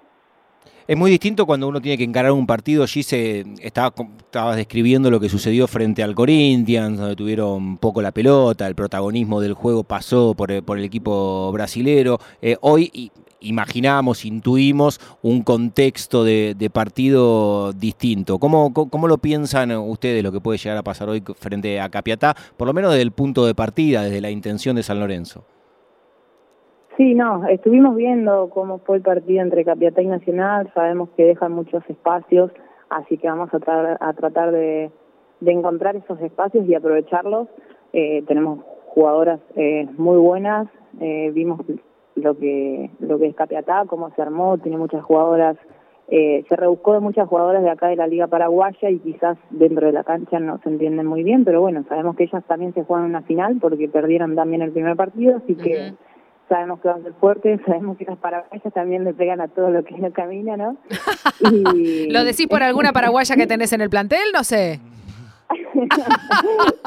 Es 0.89 0.97
muy 0.97 1.11
distinto 1.11 1.45
cuando 1.45 1.67
uno 1.67 1.79
tiene 1.79 1.99
que 1.99 2.03
encarar 2.03 2.31
un 2.31 2.47
partido. 2.47 2.81
Allí 2.81 3.03
se 3.03 3.45
estaba, 3.61 3.93
estabas 4.17 4.55
describiendo 4.57 5.11
lo 5.11 5.19
que 5.19 5.29
sucedió 5.29 5.67
frente 5.67 6.01
al 6.01 6.15
Corinthians, 6.15 6.97
donde 6.97 7.15
tuvieron 7.15 7.77
poco 7.77 8.01
la 8.01 8.11
pelota, 8.11 8.65
el 8.65 8.73
protagonismo 8.73 9.39
del 9.39 9.53
juego 9.53 9.83
pasó 9.83 10.33
por 10.33 10.51
el, 10.51 10.83
equipo 10.83 11.51
brasilero. 11.51 12.19
Eh, 12.41 12.57
hoy 12.61 13.11
imaginamos, 13.41 14.25
intuimos 14.25 14.99
un 15.21 15.43
contexto 15.43 16.23
de, 16.23 16.55
de 16.57 16.69
partido 16.71 17.71
distinto. 17.73 18.39
¿Cómo, 18.39 18.73
¿Cómo, 18.73 19.07
lo 19.07 19.19
piensan 19.19 19.71
ustedes 19.71 20.23
lo 20.23 20.31
que 20.31 20.41
puede 20.41 20.57
llegar 20.57 20.77
a 20.77 20.83
pasar 20.83 21.09
hoy 21.09 21.23
frente 21.37 21.79
a 21.79 21.89
Capiatá, 21.89 22.35
por 22.57 22.67
lo 22.67 22.73
menos 22.73 22.91
desde 22.91 23.03
el 23.03 23.11
punto 23.11 23.45
de 23.45 23.53
partida, 23.53 24.01
desde 24.01 24.21
la 24.21 24.31
intención 24.31 24.75
de 24.75 24.81
San 24.81 24.99
Lorenzo? 24.99 25.45
Sí, 26.99 27.15
no, 27.15 27.47
estuvimos 27.47 27.95
viendo 27.95 28.49
cómo 28.49 28.79
fue 28.79 28.97
el 28.97 29.01
partido 29.01 29.41
entre 29.41 29.63
Capiatá 29.63 30.01
y 30.01 30.07
Nacional, 30.07 30.69
sabemos 30.73 31.07
que 31.15 31.23
dejan 31.23 31.53
muchos 31.53 31.81
espacios, 31.89 32.51
así 32.89 33.17
que 33.17 33.29
vamos 33.29 33.49
a, 33.53 34.13
tratar 34.13 34.51
de, 34.51 34.91
de, 35.39 35.51
encontrar 35.53 35.95
esos 35.95 36.19
espacios 36.19 36.67
y 36.67 36.75
aprovecharlos. 36.75 37.47
Eh, 37.93 38.21
tenemos 38.27 38.65
jugadoras 38.87 39.39
eh, 39.55 39.87
muy 39.97 40.17
buenas, 40.17 40.67
eh, 40.99 41.31
vimos 41.33 41.61
lo 42.15 42.37
que 42.37 42.91
lo 42.99 43.17
que 43.17 43.27
es 43.27 43.35
Capiatá, 43.35 43.85
cómo 43.87 44.13
se 44.13 44.21
armó, 44.21 44.57
tiene 44.57 44.77
muchas 44.77 45.01
jugadoras, 45.01 45.55
eh, 46.09 46.43
se 46.49 46.55
rebuscó 46.57 46.95
de 46.95 46.99
muchas 46.99 47.29
jugadoras 47.29 47.63
de 47.63 47.69
acá 47.69 47.87
de 47.87 47.95
la 47.95 48.07
Liga 48.07 48.27
Paraguaya 48.27 48.89
y 48.89 48.99
quizás 48.99 49.37
dentro 49.51 49.87
de 49.87 49.93
la 49.93 50.03
cancha 50.03 50.41
no 50.41 50.59
se 50.63 50.67
entienden 50.67 51.05
muy 51.05 51.23
bien, 51.23 51.45
pero 51.45 51.61
bueno, 51.61 51.85
sabemos 51.87 52.17
que 52.17 52.25
ellas 52.25 52.43
también 52.45 52.73
se 52.73 52.83
juegan 52.83 53.05
una 53.05 53.21
final 53.21 53.57
porque 53.61 53.87
perdieron 53.87 54.35
también 54.35 54.61
el 54.61 54.73
primer 54.73 54.97
partido, 54.97 55.37
así 55.37 55.55
que 55.55 55.93
sabemos 56.49 56.79
que 56.81 56.87
van 56.89 56.99
a 56.99 57.03
ser 57.03 57.13
fuertes, 57.13 57.61
sabemos 57.65 57.97
que 57.97 58.05
las 58.05 58.17
paraguayas 58.17 58.73
también 58.73 59.03
le 59.05 59.13
pegan 59.13 59.39
a 59.39 59.47
todo 59.47 59.69
lo 59.69 59.83
que 59.85 59.95
no 59.97 60.11
camina, 60.11 60.57
¿no? 60.57 60.77
Y... 61.73 62.09
¿Lo 62.11 62.23
decís 62.23 62.47
por 62.47 62.63
alguna 62.63 62.91
paraguaya 62.91 63.35
que 63.35 63.47
tenés 63.47 63.71
en 63.71 63.81
el 63.81 63.89
plantel? 63.89 64.19
No 64.33 64.43
sé. 64.43 64.79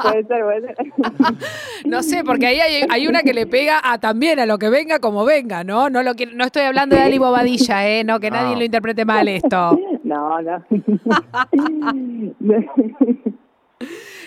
puede 0.01 0.23
ser, 0.25 0.43
puede 0.43 0.61
ser. 0.61 0.75
No 1.85 2.01
sé, 2.03 2.23
porque 2.23 2.47
ahí 2.47 2.59
hay, 2.59 2.85
hay 2.89 3.07
una 3.07 3.21
que 3.23 3.33
le 3.33 3.45
pega 3.45 3.81
a 3.83 3.97
también 3.97 4.39
a 4.39 4.45
lo 4.45 4.57
que 4.57 4.69
venga 4.69 4.99
como 4.99 5.25
venga, 5.25 5.63
¿no? 5.63 5.89
No 5.89 6.01
lo 6.03 6.13
quiero- 6.15 6.31
no 6.35 6.45
estoy 6.45 6.61
hablando 6.63 6.95
de 6.95 7.01
Ali 7.01 7.17
Bobadilla, 7.17 7.87
¿eh? 7.87 8.03
No, 8.03 8.19
que 8.19 8.31
nadie 8.31 8.55
lo 8.55 8.63
interprete 8.63 9.03
mal 9.05 9.27
esto. 9.27 9.77
No, 10.03 10.41
no. 10.41 10.63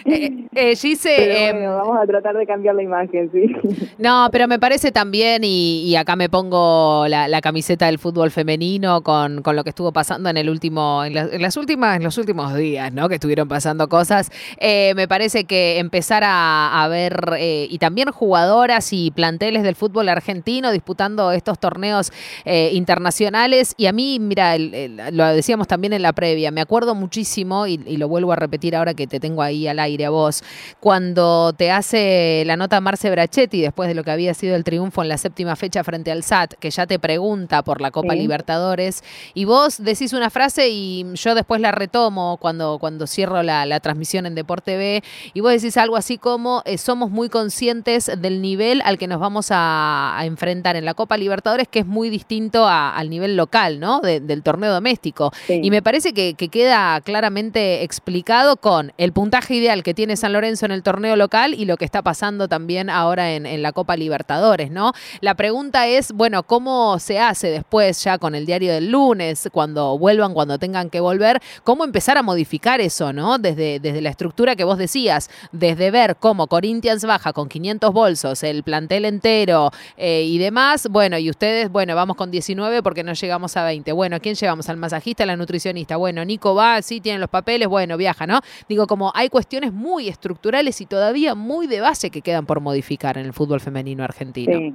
Eh, 0.07 0.47
eh, 0.55 0.77
Gise, 0.77 1.15
Pero 1.17 1.33
eh, 1.35 1.53
bueno, 1.53 1.77
vamos 1.79 1.99
a 2.01 2.07
tratar 2.07 2.37
de 2.37 2.47
cambiar 2.47 2.75
la 2.77 2.83
imagen, 2.83 3.31
sí. 3.33 3.87
No, 3.99 4.29
pero 4.31 4.47
me 4.47 4.59
parece 4.59 4.93
también, 4.93 5.43
y, 5.45 5.83
y 5.85 5.97
acá 5.97 6.15
me 6.17 6.29
pongo 6.29 7.07
la, 7.09 7.27
la 7.29 7.41
camiseta 7.41 7.87
del 7.87 7.99
fútbol 7.99 8.31
femenino 8.31 9.03
con, 9.03 9.43
con 9.43 9.57
lo 9.57 9.65
que 9.65 9.71
estuvo 9.71 9.93
pasando 9.93 10.29
en 10.31 10.37
el 10.37 10.49
último, 10.49 11.05
en, 11.05 11.15
la- 11.15 11.29
en 11.33 11.43
las 11.43 11.57
últimas, 11.57 11.97
en 11.97 12.05
los 12.05 12.17
últimos 12.19 12.55
días, 12.55 12.93
¿no? 12.93 13.09
Que 13.09 13.15
estuvieron 13.17 13.49
pasando 13.49 13.89
cosas. 13.89 14.31
Eh, 14.59 14.93
me 14.97 15.09
parece 15.09 15.45
que 15.45 15.79
empezar 15.79 16.23
a, 16.25 16.83
a 16.85 16.89
ver 16.89 17.35
eh, 17.39 17.67
y 17.71 17.79
también 17.79 18.11
jugadoras 18.13 18.93
y 18.93 19.11
planteles 19.11 19.63
del 19.63 19.75
fútbol 19.75 20.09
argentino 20.09 20.71
disputando 20.71 21.33
estos 21.33 21.59
torneos 21.59 22.13
eh, 22.45 22.71
internacionales. 22.75 23.75
Y 23.77 23.87
a 23.87 23.93
mí, 23.93 24.19
mira, 24.21 24.55
el- 24.55 24.75
el- 24.75 24.97
lo 25.17 25.25
decíamos 25.27 25.67
también 25.69 25.93
en 25.93 26.03
la 26.03 26.13
previa, 26.13 26.51
me 26.51 26.61
acuerdo 26.61 26.95
muchísimo, 26.95 27.67
y, 27.67 27.81
y 27.87 27.97
lo 27.97 28.09
vuelvo 28.09 28.33
a 28.33 28.37
repetir 28.37 28.77
ahora 28.77 28.95
que 28.95 29.07
te 29.07 29.19
tengo 29.21 29.43
ahí 29.43 29.67
al 29.67 29.79
aire 29.79 29.96
a 30.05 30.11
vos, 30.11 30.43
cuando 30.81 31.53
te 31.53 31.71
hace 31.71 32.43
la 32.47 32.57
nota 32.57 32.81
Marce 32.81 33.11
Brachetti 33.11 33.61
después 33.61 33.89
de 33.89 33.95
lo 33.95 34.05
que 34.05 34.11
había 34.11 34.35
sido 34.35 34.55
el 34.57 34.63
triunfo 34.65 35.03
en 35.03 35.09
la 35.09 35.19
séptima 35.19 35.57
fecha 35.57 35.83
frente 35.85 36.11
al 36.13 36.23
SAT, 36.23 36.55
que 36.61 36.71
ya 36.71 36.87
te 36.87 36.99
pregunta 36.99 37.63
por 37.63 37.81
la 37.81 37.91
Copa 37.91 38.13
Sí. 38.15 38.21
Libertadores, 38.21 39.03
y 39.35 39.45
vos 39.47 39.83
decís 39.83 40.13
una 40.13 40.31
frase 40.31 40.69
y 40.69 41.05
yo 41.15 41.35
después 41.35 41.61
la 41.61 41.73
retomo 41.73 42.37
cuando, 42.41 42.79
cuando 42.79 43.07
cierro 43.07 43.43
la, 43.43 43.67
la 43.67 43.81
transmisión 43.81 44.27
en 44.27 44.35
Deporte 44.35 44.77
B, 44.77 45.03
y 45.35 45.41
vos 45.41 45.51
decís 45.53 45.77
algo 45.77 45.97
así 45.97 46.19
como, 46.19 46.63
eh, 46.67 46.79
somos 46.79 47.11
muy 47.11 47.29
conscientes 47.29 48.11
del 48.19 48.41
nivel 48.43 48.83
al 48.85 48.99
que 48.99 49.07
nos 49.09 49.19
vamos 49.21 49.49
a, 49.51 50.19
a 50.19 50.25
enfrentar 50.27 50.77
en 50.77 50.85
la 50.85 50.95
Copa 50.95 51.17
Libertadores, 51.17 51.69
que 51.69 51.81
es 51.81 51.87
muy 51.87 52.11
distinto 52.11 52.67
a- 52.69 52.95
al 52.97 53.11
nivel 53.11 53.37
local, 53.37 53.81
¿no? 53.81 54.01
De- 54.01 54.21
del 54.21 54.43
torneo 54.43 54.73
doméstico. 54.73 55.33
Sí. 55.47 55.61
Y 55.63 55.71
me 55.71 55.83
parece 55.83 56.13
que, 56.13 56.35
que 56.35 56.49
queda 56.49 57.01
claramente 57.01 57.83
explicado 57.83 58.57
con 58.57 58.93
el 58.99 59.13
puntaje 59.13 59.55
ideal 59.55 59.76
que 59.83 59.95
tiene 59.95 60.17
San 60.17 60.33
Lorenzo 60.33 60.67
en 60.67 60.73
el 60.73 60.83
torneo 60.83 61.17
local 61.17 61.55
y 61.55 61.65
lo 61.65 61.77
que 61.77 61.85
está 61.85 62.03
pasando 62.03 62.49
también 62.49 62.91
ahora 62.91 63.33
en, 63.33 63.47
la 63.63 63.73
Copa 63.73 63.97
Libertadores, 63.97 64.71
¿no? 64.71 64.93
La 65.21 65.35
pregunta 65.35 65.87
es, 65.87 66.13
bueno, 66.13 66.43
¿cómo 66.43 66.99
se 66.99 67.19
hace 67.19 67.51
después 67.51 68.03
ya 68.05 68.19
con 68.19 68.35
el 68.35 68.45
diario 68.45 68.73
del 68.73 68.91
lunes, 68.91 69.49
cuando 69.53 69.99
vuelvan, 69.99 70.35
cuando 70.35 70.59
tengan 70.59 70.91
que 70.91 71.01
volver? 71.01 71.41
¿Cómo 71.65 71.85
empezar 71.85 72.19
a 72.19 72.23
modificar 72.23 72.81
eso, 72.81 73.13
¿no? 73.13 73.39
Desde, 73.39 73.81
desde 73.81 74.01
la 74.01 74.11
estructura 74.11 74.57
que 74.57 74.65
vos 74.65 74.79
decías, 74.79 75.31
desde 75.53 75.91
ver 75.91 76.17
cómo 76.17 76.47
Corinthians 76.47 77.05
baja 77.05 77.33
con 77.33 77.49
500 77.49 77.93
bolsos, 77.93 78.43
el 78.43 78.63
plantel 78.63 79.05
entero 79.05 79.71
eh, 79.97 80.25
y 80.25 80.39
demás, 80.39 80.89
bueno, 80.91 81.19
y 81.19 81.31
ustedes, 81.31 81.71
bueno, 81.71 81.95
vamos 81.95 82.17
con 82.17 82.31
19 82.31 82.83
porque 82.83 83.03
no 83.03 83.13
llegamos 83.13 83.57
a 83.57 83.65
20. 83.65 83.93
Bueno, 83.93 84.17
¿a 84.17 84.21
quién 84.21 84.35
llevamos? 84.35 84.69
Al 84.69 84.77
masajista, 84.77 85.25
a 85.25 85.27
la 85.27 85.37
nutricionista. 85.37 85.97
Bueno, 85.97 86.25
Nico 86.25 86.55
va, 86.55 86.83
sí, 86.83 87.01
tiene 87.01 87.19
los 87.19 87.31
papeles, 87.31 87.69
bueno, 87.69 87.97
viaja, 87.97 88.27
¿no? 88.27 88.41
Digo, 88.69 88.87
como 88.87 89.13
hay 89.15 89.29
cuestiones 89.29 89.66
muy 89.73 90.09
estructurales 90.09 90.81
y 90.81 90.87
todavía 90.87 91.35
muy 91.35 91.67
de 91.67 91.81
base 91.81 92.11
que 92.11 92.23
quedan 92.23 92.47
por 92.47 92.61
modificar 92.61 93.19
en 93.19 93.27
el 93.27 93.33
fútbol 93.33 93.61
femenino 93.61 94.05
argentino. 94.05 94.59
Sí. 94.59 94.75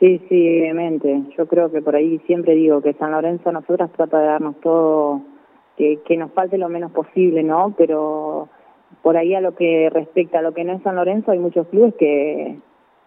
Sí, 0.00 0.18
sí, 0.30 0.60
obviamente. 0.60 1.24
Yo 1.36 1.46
creo 1.46 1.70
que 1.70 1.82
por 1.82 1.94
ahí 1.94 2.18
siempre 2.26 2.54
digo 2.54 2.80
que 2.80 2.94
San 2.94 3.12
Lorenzo 3.12 3.50
a 3.50 3.52
nosotras 3.52 3.90
trata 3.92 4.18
de 4.18 4.26
darnos 4.28 4.58
todo, 4.62 5.20
que, 5.76 6.00
que 6.06 6.16
nos 6.16 6.32
falte 6.32 6.56
lo 6.56 6.70
menos 6.70 6.90
posible, 6.90 7.42
¿no? 7.42 7.74
Pero 7.76 8.48
por 9.02 9.18
ahí 9.18 9.34
a 9.34 9.42
lo 9.42 9.54
que 9.54 9.90
respecta 9.90 10.38
a 10.38 10.42
lo 10.42 10.54
que 10.54 10.64
no 10.64 10.72
es 10.72 10.82
San 10.82 10.96
Lorenzo, 10.96 11.32
hay 11.32 11.38
muchos 11.38 11.68
clubes 11.68 11.94
que, 11.98 12.58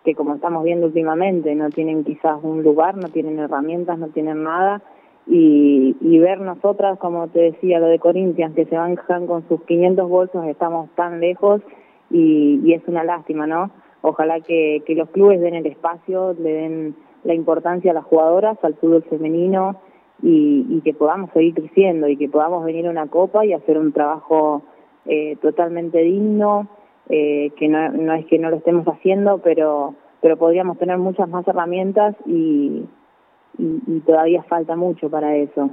que 0.05 0.13
como 0.13 0.35
estamos 0.35 0.63
viendo 0.63 0.85
últimamente, 0.85 1.55
no 1.55 1.69
tienen 1.69 2.03
quizás 2.03 2.37
un 2.43 2.61
lugar, 2.61 2.95
no 2.95 3.09
tienen 3.09 3.39
herramientas, 3.39 3.97
no 3.97 4.09
tienen 4.09 4.43
nada. 4.43 4.83
Y, 5.25 5.96
y 6.01 6.20
ver 6.20 6.42
nosotras, 6.42 7.00
como 7.00 7.27
te 7.30 7.39
decía, 7.39 7.80
lo 7.80 7.88
de 7.88 8.00
Corinthians, 8.00 8.56
que 8.56 8.65
se 8.65 8.75
bajan 8.75 9.25
con 9.25 9.48
sus 9.48 9.62
500 9.63 10.10
bolsos, 10.10 10.46
estamos 10.46 10.89
tan 10.96 11.22
lejos 11.22 11.62
y, 12.12 12.60
y 12.63 12.74
es 12.74 12.82
una 12.88 13.03
lástima, 13.03 13.48
¿no? 13.48 13.72
Ojalá 14.01 14.42
que, 14.42 14.84
que 14.86 14.96
los 14.96 15.10
clubes 15.10 15.39
den 15.39 15.56
el 15.56 15.65
espacio, 15.65 16.34
le 16.34 16.53
den 16.53 16.96
la 17.24 17.34
importancia 17.34 17.92
a 17.92 17.94
las 17.94 18.03
jugadoras, 18.03 18.58
al 18.63 18.75
fútbol 18.75 19.03
femenino 19.03 19.77
y, 20.22 20.65
y 20.70 20.82
que 20.82 20.94
podamos 20.94 21.32
seguir 21.32 21.53
creciendo 21.53 22.10
y 22.10 22.18
que 22.18 22.27
podamos 22.27 22.65
venir 22.65 22.86
a 22.88 22.92
una 22.92 23.08
copa 23.08 23.46
y 23.46 23.53
hacer 23.53 23.77
un 23.77 23.94
trabajo 23.94 24.63
eh, 25.06 25.38
totalmente 25.42 26.00
digno, 26.00 26.68
eh, 27.10 27.51
que 27.58 27.70
no, 27.70 27.89
no 27.89 28.13
es 28.13 28.25
que 28.25 28.39
no 28.39 28.50
lo 28.50 28.58
estemos 28.58 28.86
haciendo, 28.88 29.38
pero, 29.38 29.96
pero 30.22 30.38
podríamos 30.38 30.77
tener 30.77 30.98
muchas 30.98 31.30
más 31.30 31.48
herramientas 31.48 32.15
y, 32.25 32.86
y, 33.57 33.81
y 33.88 34.00
todavía 34.01 34.43
falta 34.43 34.75
mucho 34.75 35.10
para 35.10 35.36
eso. 35.36 35.69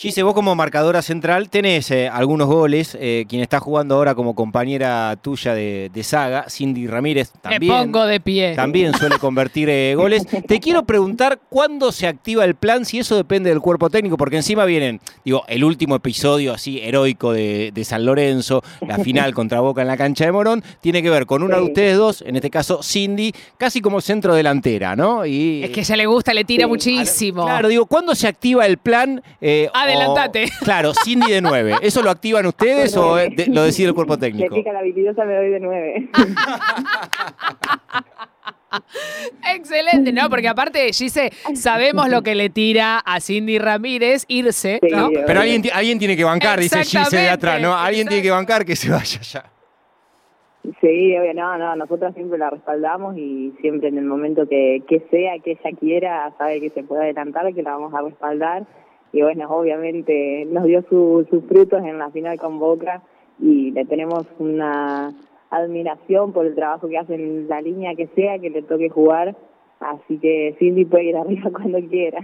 Gise, 0.00 0.22
vos 0.22 0.32
como 0.32 0.54
marcadora 0.54 1.02
central 1.02 1.50
tenés 1.50 1.90
eh, 1.90 2.08
algunos 2.08 2.48
goles. 2.48 2.96
eh, 2.98 3.26
quien 3.28 3.42
está 3.42 3.60
jugando 3.60 3.96
ahora 3.96 4.14
como 4.14 4.34
compañera 4.34 5.14
tuya 5.20 5.52
de, 5.52 5.90
de 5.92 6.02
saga, 6.02 6.46
Cindy 6.48 6.86
Ramírez, 6.86 7.32
Me 7.34 7.40
también, 7.50 7.72
pongo 7.74 8.06
de 8.06 8.18
pie. 8.18 8.54
también 8.54 8.94
suele 8.94 9.18
convertir 9.18 9.68
eh, 9.68 9.94
goles. 9.94 10.26
Te 10.48 10.58
quiero 10.58 10.84
preguntar 10.84 11.38
cuándo 11.50 11.92
se 11.92 12.06
activa 12.06 12.46
el 12.46 12.54
plan, 12.54 12.86
si 12.86 12.98
eso 12.98 13.14
depende 13.14 13.50
del 13.50 13.60
cuerpo 13.60 13.90
técnico, 13.90 14.16
porque 14.16 14.36
encima 14.38 14.64
vienen, 14.64 15.00
digo, 15.22 15.44
el 15.48 15.64
último 15.64 15.96
episodio 15.96 16.54
así 16.54 16.80
heroico 16.80 17.34
de, 17.34 17.70
de 17.74 17.84
San 17.84 18.06
Lorenzo, 18.06 18.62
la 18.80 18.96
final 19.00 19.34
contra 19.34 19.60
Boca 19.60 19.82
en 19.82 19.88
la 19.88 19.98
cancha 19.98 20.24
de 20.24 20.32
Morón, 20.32 20.64
tiene 20.80 21.02
que 21.02 21.10
ver 21.10 21.26
con 21.26 21.42
una 21.42 21.56
de 21.58 21.64
ustedes 21.64 21.98
dos, 21.98 22.22
en 22.26 22.36
este 22.36 22.48
caso 22.48 22.82
Cindy, 22.82 23.34
casi 23.58 23.82
como 23.82 24.00
centro 24.00 24.34
delantera, 24.34 24.96
¿no? 24.96 25.26
Y, 25.26 25.62
Es 25.62 25.70
que 25.72 25.80
ella 25.80 25.96
le 25.96 26.06
gusta, 26.06 26.32
le 26.32 26.44
tira 26.46 26.64
Sí. 26.64 26.68
muchísimo. 26.70 27.44
Claro, 27.44 27.68
digo, 27.68 27.84
¿cuándo 27.84 28.14
se 28.14 28.26
activa 28.26 28.64
el 28.64 28.78
plan? 28.78 29.22
Adelantate. 29.90 30.44
claro, 30.64 30.92
Cindy 31.04 31.30
de 31.32 31.40
9. 31.40 31.74
¿Eso 31.82 32.02
lo 32.02 32.10
activan 32.10 32.46
ustedes 32.46 32.96
o 32.96 33.16
de- 33.16 33.46
lo 33.48 33.62
decide 33.62 33.88
el 33.88 33.94
cuerpo 33.94 34.14
Le 34.14 34.20
técnico? 34.20 34.54
pica 34.54 34.72
la 34.72 34.80
habilidosa, 34.80 35.24
me 35.24 35.34
doy 35.36 35.50
de 35.50 35.60
nueve. 35.60 36.08
Excelente, 39.54 40.12
¿no? 40.12 40.30
Porque 40.30 40.48
aparte, 40.48 40.92
Gise, 40.92 41.30
sabemos 41.54 42.08
lo 42.08 42.22
que 42.22 42.34
le 42.34 42.50
tira 42.50 42.98
a 42.98 43.20
Cindy 43.20 43.58
Ramírez 43.58 44.24
irse, 44.28 44.78
Sí, 44.82 44.88
¿no? 44.94 45.06
obvio. 45.06 45.22
Pero 45.26 45.40
alguien, 45.40 45.62
alguien 45.72 45.98
tiene 45.98 46.16
que 46.16 46.24
bancar, 46.24 46.60
dice 46.60 46.84
Gise 46.84 47.16
de 47.16 47.28
atrás, 47.28 47.60
¿no? 47.60 47.74
Alguien 47.76 48.06
tiene 48.06 48.22
que 48.22 48.30
bancar 48.30 48.64
que 48.64 48.76
se 48.76 48.90
vaya 48.90 49.20
ya. 49.20 49.44
Sí, 50.80 51.16
obvio, 51.16 51.34
no, 51.34 51.56
no, 51.58 51.74
nosotras 51.74 52.14
siempre 52.14 52.38
la 52.38 52.50
respaldamos 52.50 53.16
y 53.16 53.52
siempre 53.60 53.88
en 53.88 53.98
el 53.98 54.04
momento 54.04 54.46
que, 54.48 54.82
que 54.88 55.00
sea, 55.10 55.38
que 55.42 55.52
ella 55.52 55.76
quiera, 55.78 56.32
sabe 56.38 56.60
que 56.60 56.70
se 56.70 56.82
puede 56.84 57.02
adelantar, 57.04 57.52
que 57.52 57.62
la 57.62 57.72
vamos 57.72 57.92
a 57.94 58.02
respaldar. 58.02 58.66
Y 59.12 59.22
bueno, 59.22 59.48
obviamente 59.50 60.44
nos 60.50 60.64
dio 60.64 60.82
su- 60.88 61.26
sus 61.30 61.44
frutos 61.46 61.82
en 61.84 61.98
la 61.98 62.10
final 62.10 62.38
con 62.38 62.58
Boca 62.58 63.02
y 63.40 63.70
le 63.72 63.84
tenemos 63.84 64.24
una 64.38 65.12
admiración 65.50 66.32
por 66.32 66.46
el 66.46 66.54
trabajo 66.54 66.88
que 66.88 66.98
hace 66.98 67.14
en 67.14 67.48
la 67.48 67.60
línea 67.60 67.94
que 67.96 68.06
sea, 68.14 68.38
que 68.38 68.50
le 68.50 68.62
toque 68.62 68.88
jugar. 68.88 69.34
Así 69.80 70.18
que 70.18 70.54
Cindy 70.58 70.84
puede 70.84 71.04
ir 71.04 71.16
arriba 71.16 71.50
cuando 71.50 71.78
quiera. 71.88 72.20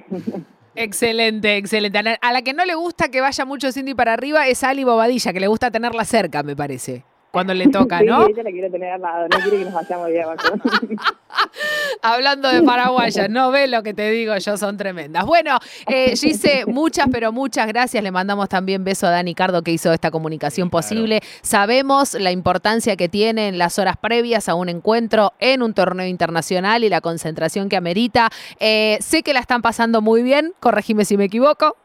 Excelente, 0.75 1.57
excelente. 1.57 1.99
A 2.21 2.33
la, 2.33 2.43
que 2.43 2.52
no 2.52 2.64
le 2.66 2.75
gusta 2.75 3.11
que 3.11 3.21
vaya 3.23 3.45
mucho 3.47 3.73
Cindy 3.73 3.95
para 3.95 4.12
arriba 4.12 4.47
es 4.47 4.62
Ali 4.62 4.85
Bobadilla, 4.85 5.33
que 5.33 5.40
le 5.40 5.49
gusta 5.49 5.71
tenerla 5.71 6.05
cerca, 6.05 6.43
me 6.43 6.55
parece. 6.55 7.02
Cuando 7.33 7.55
le 7.55 7.66
toca, 7.73 8.00
sí, 8.00 8.07
¿no? 8.07 8.26
ella 8.28 8.43
la 8.43 8.50
quiere 8.50 8.71
tener 8.71 8.93
al 8.93 9.00
lado, 9.00 9.26
no 9.28 9.38
quiere 9.43 9.59
que 9.59 9.64
nos 9.64 9.75
vayamos 9.75 10.09
de 10.09 10.23
abajo. 10.23 10.49
Hablando 12.02 12.48
de 12.48 12.62
paraguayas, 12.62 13.28
no 13.30 13.50
ve 13.50 13.66
lo 13.66 13.82
que 13.82 13.94
te 13.94 14.10
digo 14.10 14.36
yo, 14.36 14.56
son 14.56 14.76
tremendas. 14.76 15.24
Bueno, 15.24 15.58
eh, 15.86 16.16
Gise, 16.16 16.64
muchas, 16.66 17.06
pero 17.10 17.32
muchas 17.32 17.66
gracias. 17.66 18.02
Le 18.02 18.10
mandamos 18.10 18.48
también 18.48 18.84
beso 18.84 19.06
a 19.06 19.10
Dani 19.10 19.34
Cardo 19.34 19.62
que 19.62 19.72
hizo 19.72 19.92
esta 19.92 20.10
comunicación 20.10 20.70
posible. 20.70 21.20
Sabemos 21.42 22.14
la 22.14 22.30
importancia 22.30 22.96
que 22.96 23.08
tiene 23.08 23.48
en 23.48 23.58
las 23.58 23.78
horas 23.78 23.96
previas 23.96 24.48
a 24.48 24.54
un 24.54 24.68
encuentro 24.68 25.32
en 25.38 25.62
un 25.62 25.74
torneo 25.74 26.06
internacional 26.06 26.84
y 26.84 26.88
la 26.88 27.00
concentración 27.00 27.68
que 27.68 27.76
amerita. 27.76 28.30
Eh, 28.60 28.98
sé 29.00 29.22
que 29.22 29.34
la 29.34 29.40
están 29.40 29.62
pasando 29.62 30.00
muy 30.00 30.22
bien, 30.22 30.52
corregime 30.60 31.04
si 31.04 31.16
me 31.16 31.24
equivoco. 31.24 31.76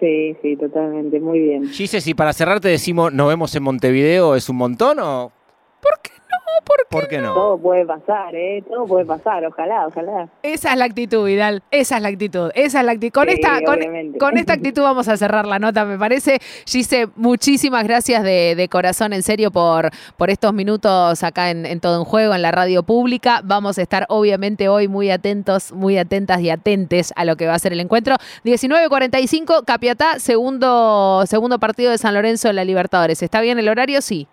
sí, 0.00 0.36
sí, 0.42 0.56
totalmente, 0.56 1.20
muy 1.20 1.40
bien. 1.40 1.68
Gise, 1.68 2.00
si 2.00 2.14
para 2.14 2.32
cerrar 2.32 2.60
te 2.60 2.68
decimos 2.68 3.12
nos 3.12 3.28
vemos 3.28 3.54
en 3.54 3.62
Montevideo, 3.62 4.34
¿es 4.34 4.48
un 4.48 4.56
montón 4.56 4.98
o...? 5.00 5.32
¿Por 5.80 6.00
qué 6.02 6.19
¿por 6.88 7.08
qué, 7.08 7.20
no? 7.20 7.34
Todo 7.34 7.58
puede 7.58 7.86
pasar, 7.86 8.34
¿eh? 8.34 8.62
Todo 8.68 8.86
puede 8.86 9.04
pasar, 9.04 9.44
ojalá, 9.44 9.86
ojalá. 9.86 10.28
Esa 10.42 10.72
es 10.72 10.78
la 10.78 10.84
actitud, 10.84 11.24
Vidal. 11.24 11.62
Esa 11.70 11.96
es 11.96 12.02
la 12.02 12.08
actitud. 12.08 12.50
Esa 12.54 12.80
es 12.80 12.86
la 12.86 12.92
actitud. 12.92 13.20
Con, 13.20 13.28
Sí, 13.28 13.34
esta, 13.34 13.60
con, 14.18 14.38
esta 14.38 14.52
actitud 14.54 14.82
vamos 14.82 15.06
a 15.08 15.16
cerrar 15.16 15.46
la 15.46 15.58
nota, 15.58 15.84
me 15.84 15.98
parece. 15.98 16.38
Gise, 16.66 17.08
muchísimas 17.16 17.84
gracias 17.84 18.22
de, 18.24 18.54
de 18.56 18.68
corazón, 18.68 19.12
en 19.12 19.22
serio, 19.22 19.50
por, 19.50 19.90
por 20.16 20.30
estos 20.30 20.52
minutos 20.52 21.22
acá 21.22 21.50
en, 21.50 21.64
en 21.66 21.80
Todo 21.80 21.98
en 21.98 22.04
Juego, 22.04 22.34
en 22.34 22.42
la 22.42 22.50
radio 22.50 22.82
pública. 22.82 23.40
Vamos 23.44 23.78
a 23.78 23.82
estar, 23.82 24.06
obviamente, 24.08 24.68
hoy 24.68 24.88
muy 24.88 25.10
atentos, 25.10 25.72
muy 25.72 25.96
atentas 25.98 26.40
y 26.40 26.50
atentes 26.50 27.12
a 27.16 27.24
lo 27.24 27.36
que 27.36 27.46
va 27.46 27.54
a 27.54 27.58
ser 27.58 27.72
el 27.72 27.80
encuentro. 27.80 28.16
19.45, 28.44 29.64
Capiatá, 29.64 30.18
segundo, 30.18 31.24
segundo 31.26 31.58
partido 31.58 31.90
de 31.90 31.98
San 31.98 32.14
Lorenzo 32.14 32.48
en 32.48 32.56
la 32.56 32.64
Libertadores. 32.64 33.22
¿Está 33.22 33.40
bien 33.40 33.58
el 33.58 33.68
horario? 33.68 34.00
Sí. 34.02 34.26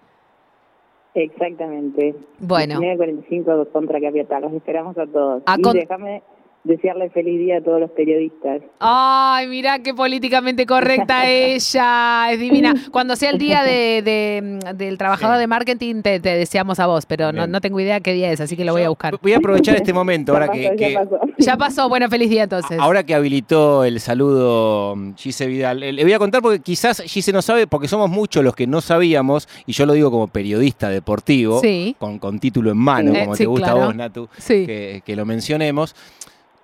Exactamente. 1.24 2.16
Bueno. 2.40 2.80
19.45 2.80 3.72
contra 3.72 4.00
Capiatá. 4.00 4.40
Los 4.40 4.54
esperamos 4.54 4.98
a 4.98 5.06
todos. 5.08 5.44
A 5.46 5.56
y 5.58 5.62
con- 5.62 5.74
déjame 5.74 6.22
desearle 6.68 7.10
feliz 7.10 7.40
día 7.40 7.58
a 7.58 7.62
todos 7.62 7.80
los 7.80 7.90
periodistas. 7.92 8.62
Ay, 8.80 9.48
mirá 9.48 9.80
qué 9.80 9.94
políticamente 9.94 10.66
correcta 10.66 11.28
ella, 11.30 12.32
es 12.32 12.40
divina. 12.40 12.74
Cuando 12.92 13.16
sea 13.16 13.30
el 13.32 13.38
día 13.38 13.64
de, 13.64 14.02
de- 14.04 14.74
del 14.76 14.98
trabajador 14.98 15.38
Sí. 15.38 15.40
de 15.42 15.48
marketing, 15.48 16.02
te, 16.02 16.20
te 16.20 16.30
deseamos 16.30 16.80
a 16.80 16.88
vos, 16.88 17.06
pero 17.06 17.32
no, 17.32 17.48
no 17.48 17.62
tengo 17.62 17.80
idea 17.80 18.00
qué 18.00 18.14
día 18.14 18.32
es, 18.32 18.40
así 18.42 18.56
que 18.56 18.66
lo 18.66 18.74
voy 18.74 18.84
a 18.84 18.90
buscar. 18.90 19.18
Voy 19.22 19.34
a 19.34 19.38
aprovechar 19.38 19.76
este 19.76 19.94
momento 19.94 20.34
ahora 20.34 20.48
Ya 20.54 20.54
que, 20.54 20.68
pasó, 20.68 20.78
que- 20.78 20.92
ya 20.94 21.00
pasó. 21.00 21.34
Ya 21.40 21.58
pasó, 21.58 21.90
bueno, 21.90 22.10
feliz 22.10 22.30
día 22.30 22.44
entonces. 22.44 22.78
ahora 22.80 23.04
que 23.04 23.14
habilitó 23.16 23.84
el 23.84 24.00
saludo 24.00 24.96
mm, 24.96 25.14
Gise 25.16 25.48
Vidal. 25.48 25.84
eh, 25.84 25.94
Le 25.94 26.04
voy 26.04 26.14
a 26.14 26.20
contar 26.20 26.42
porque 26.42 26.60
quizás 26.60 27.02
Gise 27.02 27.32
no 27.32 27.42
sabe, 27.42 27.68
porque 27.68 27.88
somos 27.88 28.10
muchos 28.10 28.44
los 28.44 28.56
que 28.56 28.68
no 28.68 28.82
sabíamos, 28.82 29.48
y 29.66 29.72
yo 29.74 29.86
lo 29.86 29.94
digo 29.94 30.12
como 30.12 30.28
periodista 30.28 30.90
deportivo, 30.90 31.60
Sí. 31.62 31.96
con, 32.00 32.20
con 32.20 32.40
título 32.40 32.72
en 32.72 32.78
mano, 32.78 33.14
Eh, 33.14 33.22
como 33.22 33.36
sí, 33.36 33.44
te 33.44 33.48
gusta 33.48 33.68
claro. 33.68 33.84
a 33.84 33.86
vos, 33.88 33.96
Natu, 33.96 34.28
Sí. 34.38 34.66
que, 34.66 35.02
que 35.06 35.16
lo 35.16 35.26
mencionemos. 35.26 35.96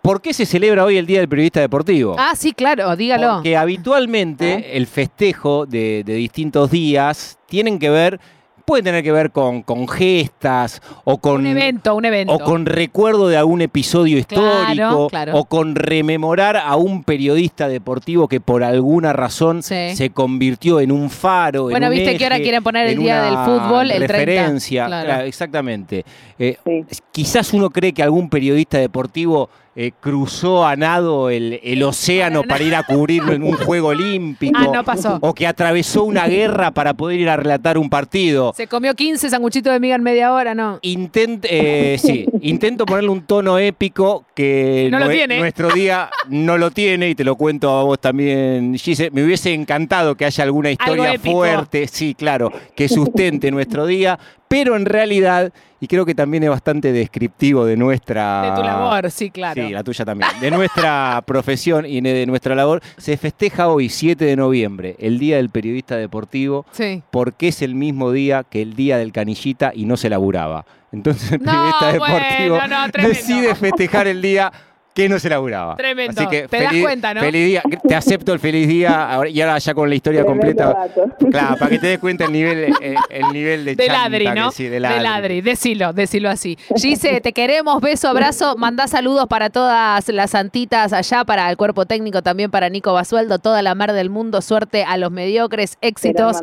¿Por 0.04 0.22
qué 0.22 0.34
se 0.34 0.46
celebra 0.46 0.84
hoy 0.84 0.98
el 0.98 1.06
Día 1.06 1.20
del 1.20 1.30
Periodista 1.30 1.62
Deportivo? 1.62 2.18
Ah, 2.20 2.34
sí, 2.36 2.52
claro, 2.52 2.94
dígalo. 2.98 3.36
Porque 3.36 3.56
habitualmente 3.56 4.76
el 4.76 4.86
festejo 4.86 5.66
de, 5.66 6.04
de 6.06 6.16
distintos 6.16 6.70
días 6.70 7.38
tienen 7.48 7.80
que 7.80 7.90
ver, 7.90 8.20
puede 8.66 8.84
tener 8.84 9.02
que 9.02 9.14
ver 9.14 9.32
con, 9.32 9.62
con 9.64 9.88
gestas 9.88 10.82
o 11.06 11.20
con, 11.20 11.36
un 11.40 11.48
evento, 11.48 11.96
un 11.96 12.04
evento. 12.04 12.34
o 12.34 12.40
con 12.40 12.66
recuerdo 12.66 13.30
de 13.30 13.38
algún 13.38 13.62
episodio 13.62 14.22
Claro, 14.26 14.44
histórico 14.74 15.08
claro. 15.10 15.38
o 15.38 15.46
con 15.46 15.74
rememorar 15.76 16.58
a 16.58 16.76
un 16.76 17.06
periodista 17.06 17.70
deportivo 17.70 18.28
que 18.28 18.42
por 18.42 18.62
alguna 18.66 19.14
razón 19.14 19.64
Sí. 19.64 19.96
se 19.96 20.10
convirtió 20.10 20.82
en 20.82 20.92
un 20.92 21.10
faro. 21.10 21.70
en 21.70 21.72
Bueno, 21.72 21.88
un 21.88 21.94
viste 21.94 22.18
que 22.18 22.26
ahora 22.26 22.40
quieren 22.42 22.62
poner 22.62 22.88
el 22.88 22.94
en 22.96 23.00
día 23.00 23.24
del 23.24 23.36
fútbol, 23.36 23.90
el 23.90 24.06
30. 24.06 24.18
referencia. 24.18 24.86
Claro. 24.88 25.06
Claro, 25.08 25.24
exactamente. 25.24 26.04
Eh, 26.38 26.58
Sí. 26.66 26.86
Quizás 27.14 27.54
uno 27.54 27.70
cree 27.70 27.94
que 27.94 28.04
algún 28.04 28.30
periodista 28.30 28.78
deportivo 28.80 29.50
eh, 29.76 29.92
cruzó 30.00 30.66
a 30.66 30.76
nado 30.76 31.30
el, 31.32 31.60
el 31.64 31.82
océano 31.84 32.44
para 32.44 32.64
ir 32.64 32.76
a 32.76 32.84
cubrirlo 32.84 33.34
en 33.34 33.42
un 33.44 33.54
juego 33.54 33.88
olímpico. 33.90 34.58
Ah, 34.58 34.68
no 34.72 34.84
pasó. 34.84 35.18
O 35.22 35.34
que 35.34 35.48
atravesó 35.48 36.04
una 36.04 36.28
guerra 36.28 36.72
para 36.72 36.94
poder 36.94 37.20
ir 37.20 37.30
a 37.30 37.38
relatar 37.38 37.78
un 37.78 37.90
partido. 37.90 38.54
Se 38.56 38.68
comió 38.68 38.94
15 38.94 39.30
sanguchitos 39.32 39.74
de 39.74 39.80
miga 39.80 39.96
en 39.96 40.04
media 40.04 40.32
hora, 40.34 40.54
¿no? 40.54 40.78
Intent, 40.84 41.46
eh, 41.50 41.98
sí, 42.00 42.26
intento 42.42 42.86
ponerle 42.86 43.10
un 43.10 43.22
tono 43.26 43.58
épico 43.58 44.26
que 44.36 44.90
No 44.92 45.00
lo 45.00 45.06
nue- 45.08 45.14
tiene. 45.14 45.40
nuestro 45.40 45.70
día 45.72 46.10
no 46.30 46.58
lo 46.58 46.70
tiene 46.72 47.10
y 47.10 47.16
te 47.16 47.24
lo 47.24 47.36
cuento 47.36 47.70
a 47.72 47.84
vos 47.84 48.00
también, 48.00 48.76
Gise. 48.78 49.10
Me 49.12 49.24
hubiese 49.24 49.54
encantado 49.54 50.16
que 50.16 50.26
haya 50.26 50.44
alguna 50.44 50.70
historia 50.72 51.18
fuerte, 51.20 51.88
sí, 51.88 52.14
claro, 52.16 52.52
que 52.76 52.88
sustente 52.88 53.50
nuestro 53.52 53.86
día, 53.86 54.20
pero 54.48 54.76
en 54.76 54.86
realidad, 54.86 55.52
y 55.80 55.88
creo 55.88 56.06
que 56.06 56.14
también 56.14 56.44
es 56.44 56.50
bastante 56.50 56.92
descriptivo 56.92 57.66
de 57.66 57.76
nuestra... 57.76 58.44
De 58.52 58.62
tu 58.62 58.64
labor, 58.64 59.10
sí, 59.10 59.32
claro. 59.32 59.62
Sí, 59.63 59.63
la 59.72 59.84
tuya 59.84 60.06
también. 60.06 60.30
De 60.42 60.52
nuestra 60.52 61.22
profesión 61.28 61.86
y 61.86 62.02
de 62.02 62.26
nuestra 62.26 62.56
labor, 62.56 62.82
se 62.98 63.18
festeja 63.18 63.68
hoy, 63.68 63.90
7 63.90 64.24
de 64.26 64.36
noviembre, 64.36 64.96
el 65.00 65.20
Día 65.20 65.38
del 65.38 65.50
Periodista 65.50 65.96
Deportivo, 65.96 66.66
Sí. 66.72 67.02
porque 67.12 67.50
es 67.50 67.62
el 67.62 67.76
mismo 67.76 68.12
día 68.12 68.44
que 68.50 68.62
el 68.62 68.76
día 68.76 68.98
del 68.98 69.12
canillita 69.12 69.72
y 69.76 69.86
no 69.86 69.98
se 69.98 70.10
laburaba. 70.10 70.66
Entonces 70.92 71.32
el 71.32 71.42
No, 71.42 71.52
periodista 71.52 71.92
deportivo 71.94 72.60
no, 72.68 73.08
decide 73.10 73.56
festejar 73.56 74.08
el 74.08 74.22
día 74.22 74.52
que 74.94 75.10
no 75.10 75.18
se 75.20 75.30
laburaba. 75.30 75.76
Tremendo. 75.76 76.22
Así 76.22 76.30
que 76.30 76.48
Te 76.48 76.58
das 76.62 76.70
feliz- 76.72 76.84
cuenta, 76.84 77.14
¿no? 77.14 77.22
Feliz 77.22 77.46
día. 77.48 77.64
Te 77.88 77.96
acepto 77.96 78.32
el 78.34 78.40
feliz 78.40 78.68
día 78.68 79.12
ahora- 79.12 79.30
y 79.30 79.42
ahora 79.42 79.58
ya 79.58 79.74
con 79.74 79.90
la 79.90 79.96
historia 79.96 80.24
Tremendo 80.24 80.54
completa. 80.56 80.88
dato. 80.88 81.30
Claro, 81.32 81.56
para 81.58 81.70
que 81.72 81.80
te 81.80 81.88
des 81.88 82.00
cuenta 82.00 82.26
el 82.26 82.32
nivel, 82.32 82.74
eh, 82.82 82.96
el 83.10 83.28
nivel 83.34 83.66
de 83.66 83.76
De 83.76 83.86
chanta 83.88 84.10
ladri, 84.10 84.26
¿no? 84.40 84.52
sí, 84.52 84.66
de 84.66 84.70
de 84.72 84.80
ladri. 84.80 85.04
ladri, 85.04 85.42
decilo, 85.42 85.94
decilo 85.94 86.30
así. 86.30 86.58
Gise, 86.76 87.22
te 87.22 87.34
queremos, 87.34 87.82
beso, 87.82 88.08
abrazo, 88.08 88.56
mandá 88.58 88.88
saludos 88.88 89.26
para 89.28 89.50
todas 89.50 90.08
las 90.10 90.30
santitas 90.30 90.94
allá, 90.94 91.24
para 91.26 91.50
el 91.50 91.58
cuerpo 91.58 91.86
técnico, 91.86 92.22
también 92.22 92.52
para 92.52 92.70
Nico 92.70 92.94
Basueldo, 92.94 93.40
toda 93.40 93.62
la 93.64 93.74
mar 93.74 93.94
del 93.94 94.10
mundo, 94.12 94.42
suerte 94.42 94.84
a 94.84 94.98
los 94.98 95.12
mediocres, 95.12 95.78
éxitos 95.82 96.38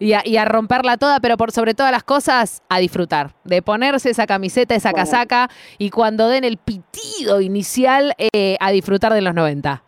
y 0.00 0.12
a, 0.14 0.22
y 0.24 0.38
a 0.38 0.44
romperla 0.44 0.96
toda, 0.96 1.20
pero 1.20 1.36
por 1.36 1.52
sobre 1.52 1.74
todas 1.74 1.92
las 1.92 2.02
cosas, 2.02 2.62
a 2.68 2.78
disfrutar, 2.80 3.34
de 3.44 3.62
ponerse 3.62 4.10
esa 4.10 4.26
camiseta, 4.26 4.74
esa 4.74 4.90
Bueno. 4.90 5.04
casaca 5.04 5.50
y 5.78 5.90
cuando 5.90 6.28
den 6.28 6.42
el 6.42 6.56
pitido 6.56 7.40
inicial, 7.40 7.91
eh, 8.34 8.56
a 8.60 8.70
disfrutar 8.70 9.12
de 9.12 9.22
los 9.22 9.34
90. 9.34 9.82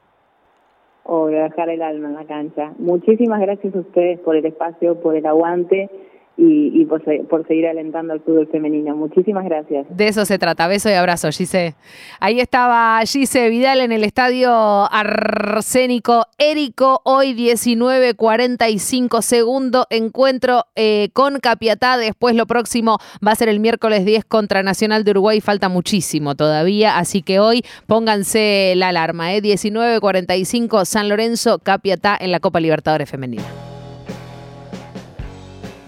o 1.06 1.26
de 1.26 1.36
dejar 1.36 1.68
el 1.68 1.82
alma 1.82 2.08
en 2.08 2.14
la 2.14 2.24
cancha. 2.24 2.72
Muchísimas 2.78 3.38
gracias 3.40 3.74
a 3.74 3.78
ustedes 3.78 4.18
por 4.20 4.36
el 4.36 4.46
espacio, 4.46 5.00
por 5.00 5.14
el 5.14 5.26
aguante 5.26 5.90
y, 6.36 6.80
y 6.80 6.84
por, 6.86 7.02
por 7.28 7.46
seguir 7.46 7.66
alentando 7.66 8.12
al 8.12 8.20
fútbol 8.20 8.48
femenino. 8.48 8.96
Muchísimas 8.96 9.44
gracias. 9.44 9.86
De 9.88 10.08
eso 10.08 10.24
se 10.24 10.38
trata. 10.38 10.66
Beso 10.66 10.88
y 10.90 10.94
abrazo, 10.94 11.30
Gise. 11.30 11.74
Ahí 12.18 12.40
estaba 12.40 13.00
Gise 13.06 13.48
Vidal 13.48 13.80
en 13.80 13.92
el 13.92 14.02
estadio 14.02 14.50
Arsénico 14.52 16.26
Érico. 16.38 17.00
Hoy 17.04 17.34
19.45, 17.34 19.22
segundo 19.22 19.86
encuentro 19.90 20.64
eh, 20.74 21.10
con 21.12 21.38
Capiatá. 21.38 21.96
Después 21.96 22.34
lo 22.34 22.46
próximo 22.46 22.98
va 23.26 23.32
a 23.32 23.36
ser 23.36 23.48
el 23.48 23.60
miércoles 23.60 24.04
10 24.04 24.24
contra 24.24 24.64
Nacional 24.64 25.04
de 25.04 25.12
Uruguay. 25.12 25.40
Falta 25.40 25.68
muchísimo 25.68 26.34
todavía, 26.34 26.98
así 26.98 27.22
que 27.22 27.38
hoy 27.38 27.62
pónganse 27.86 28.74
la 28.76 28.88
alarma. 28.88 29.34
Eh. 29.34 29.42
19.45, 29.42 30.84
San 30.84 31.08
Lorenzo, 31.08 31.58
Capiatá 31.58 32.16
en 32.18 32.32
la 32.32 32.40
Copa 32.40 32.60
Libertadores 32.60 33.10
Femenina. 33.10 33.63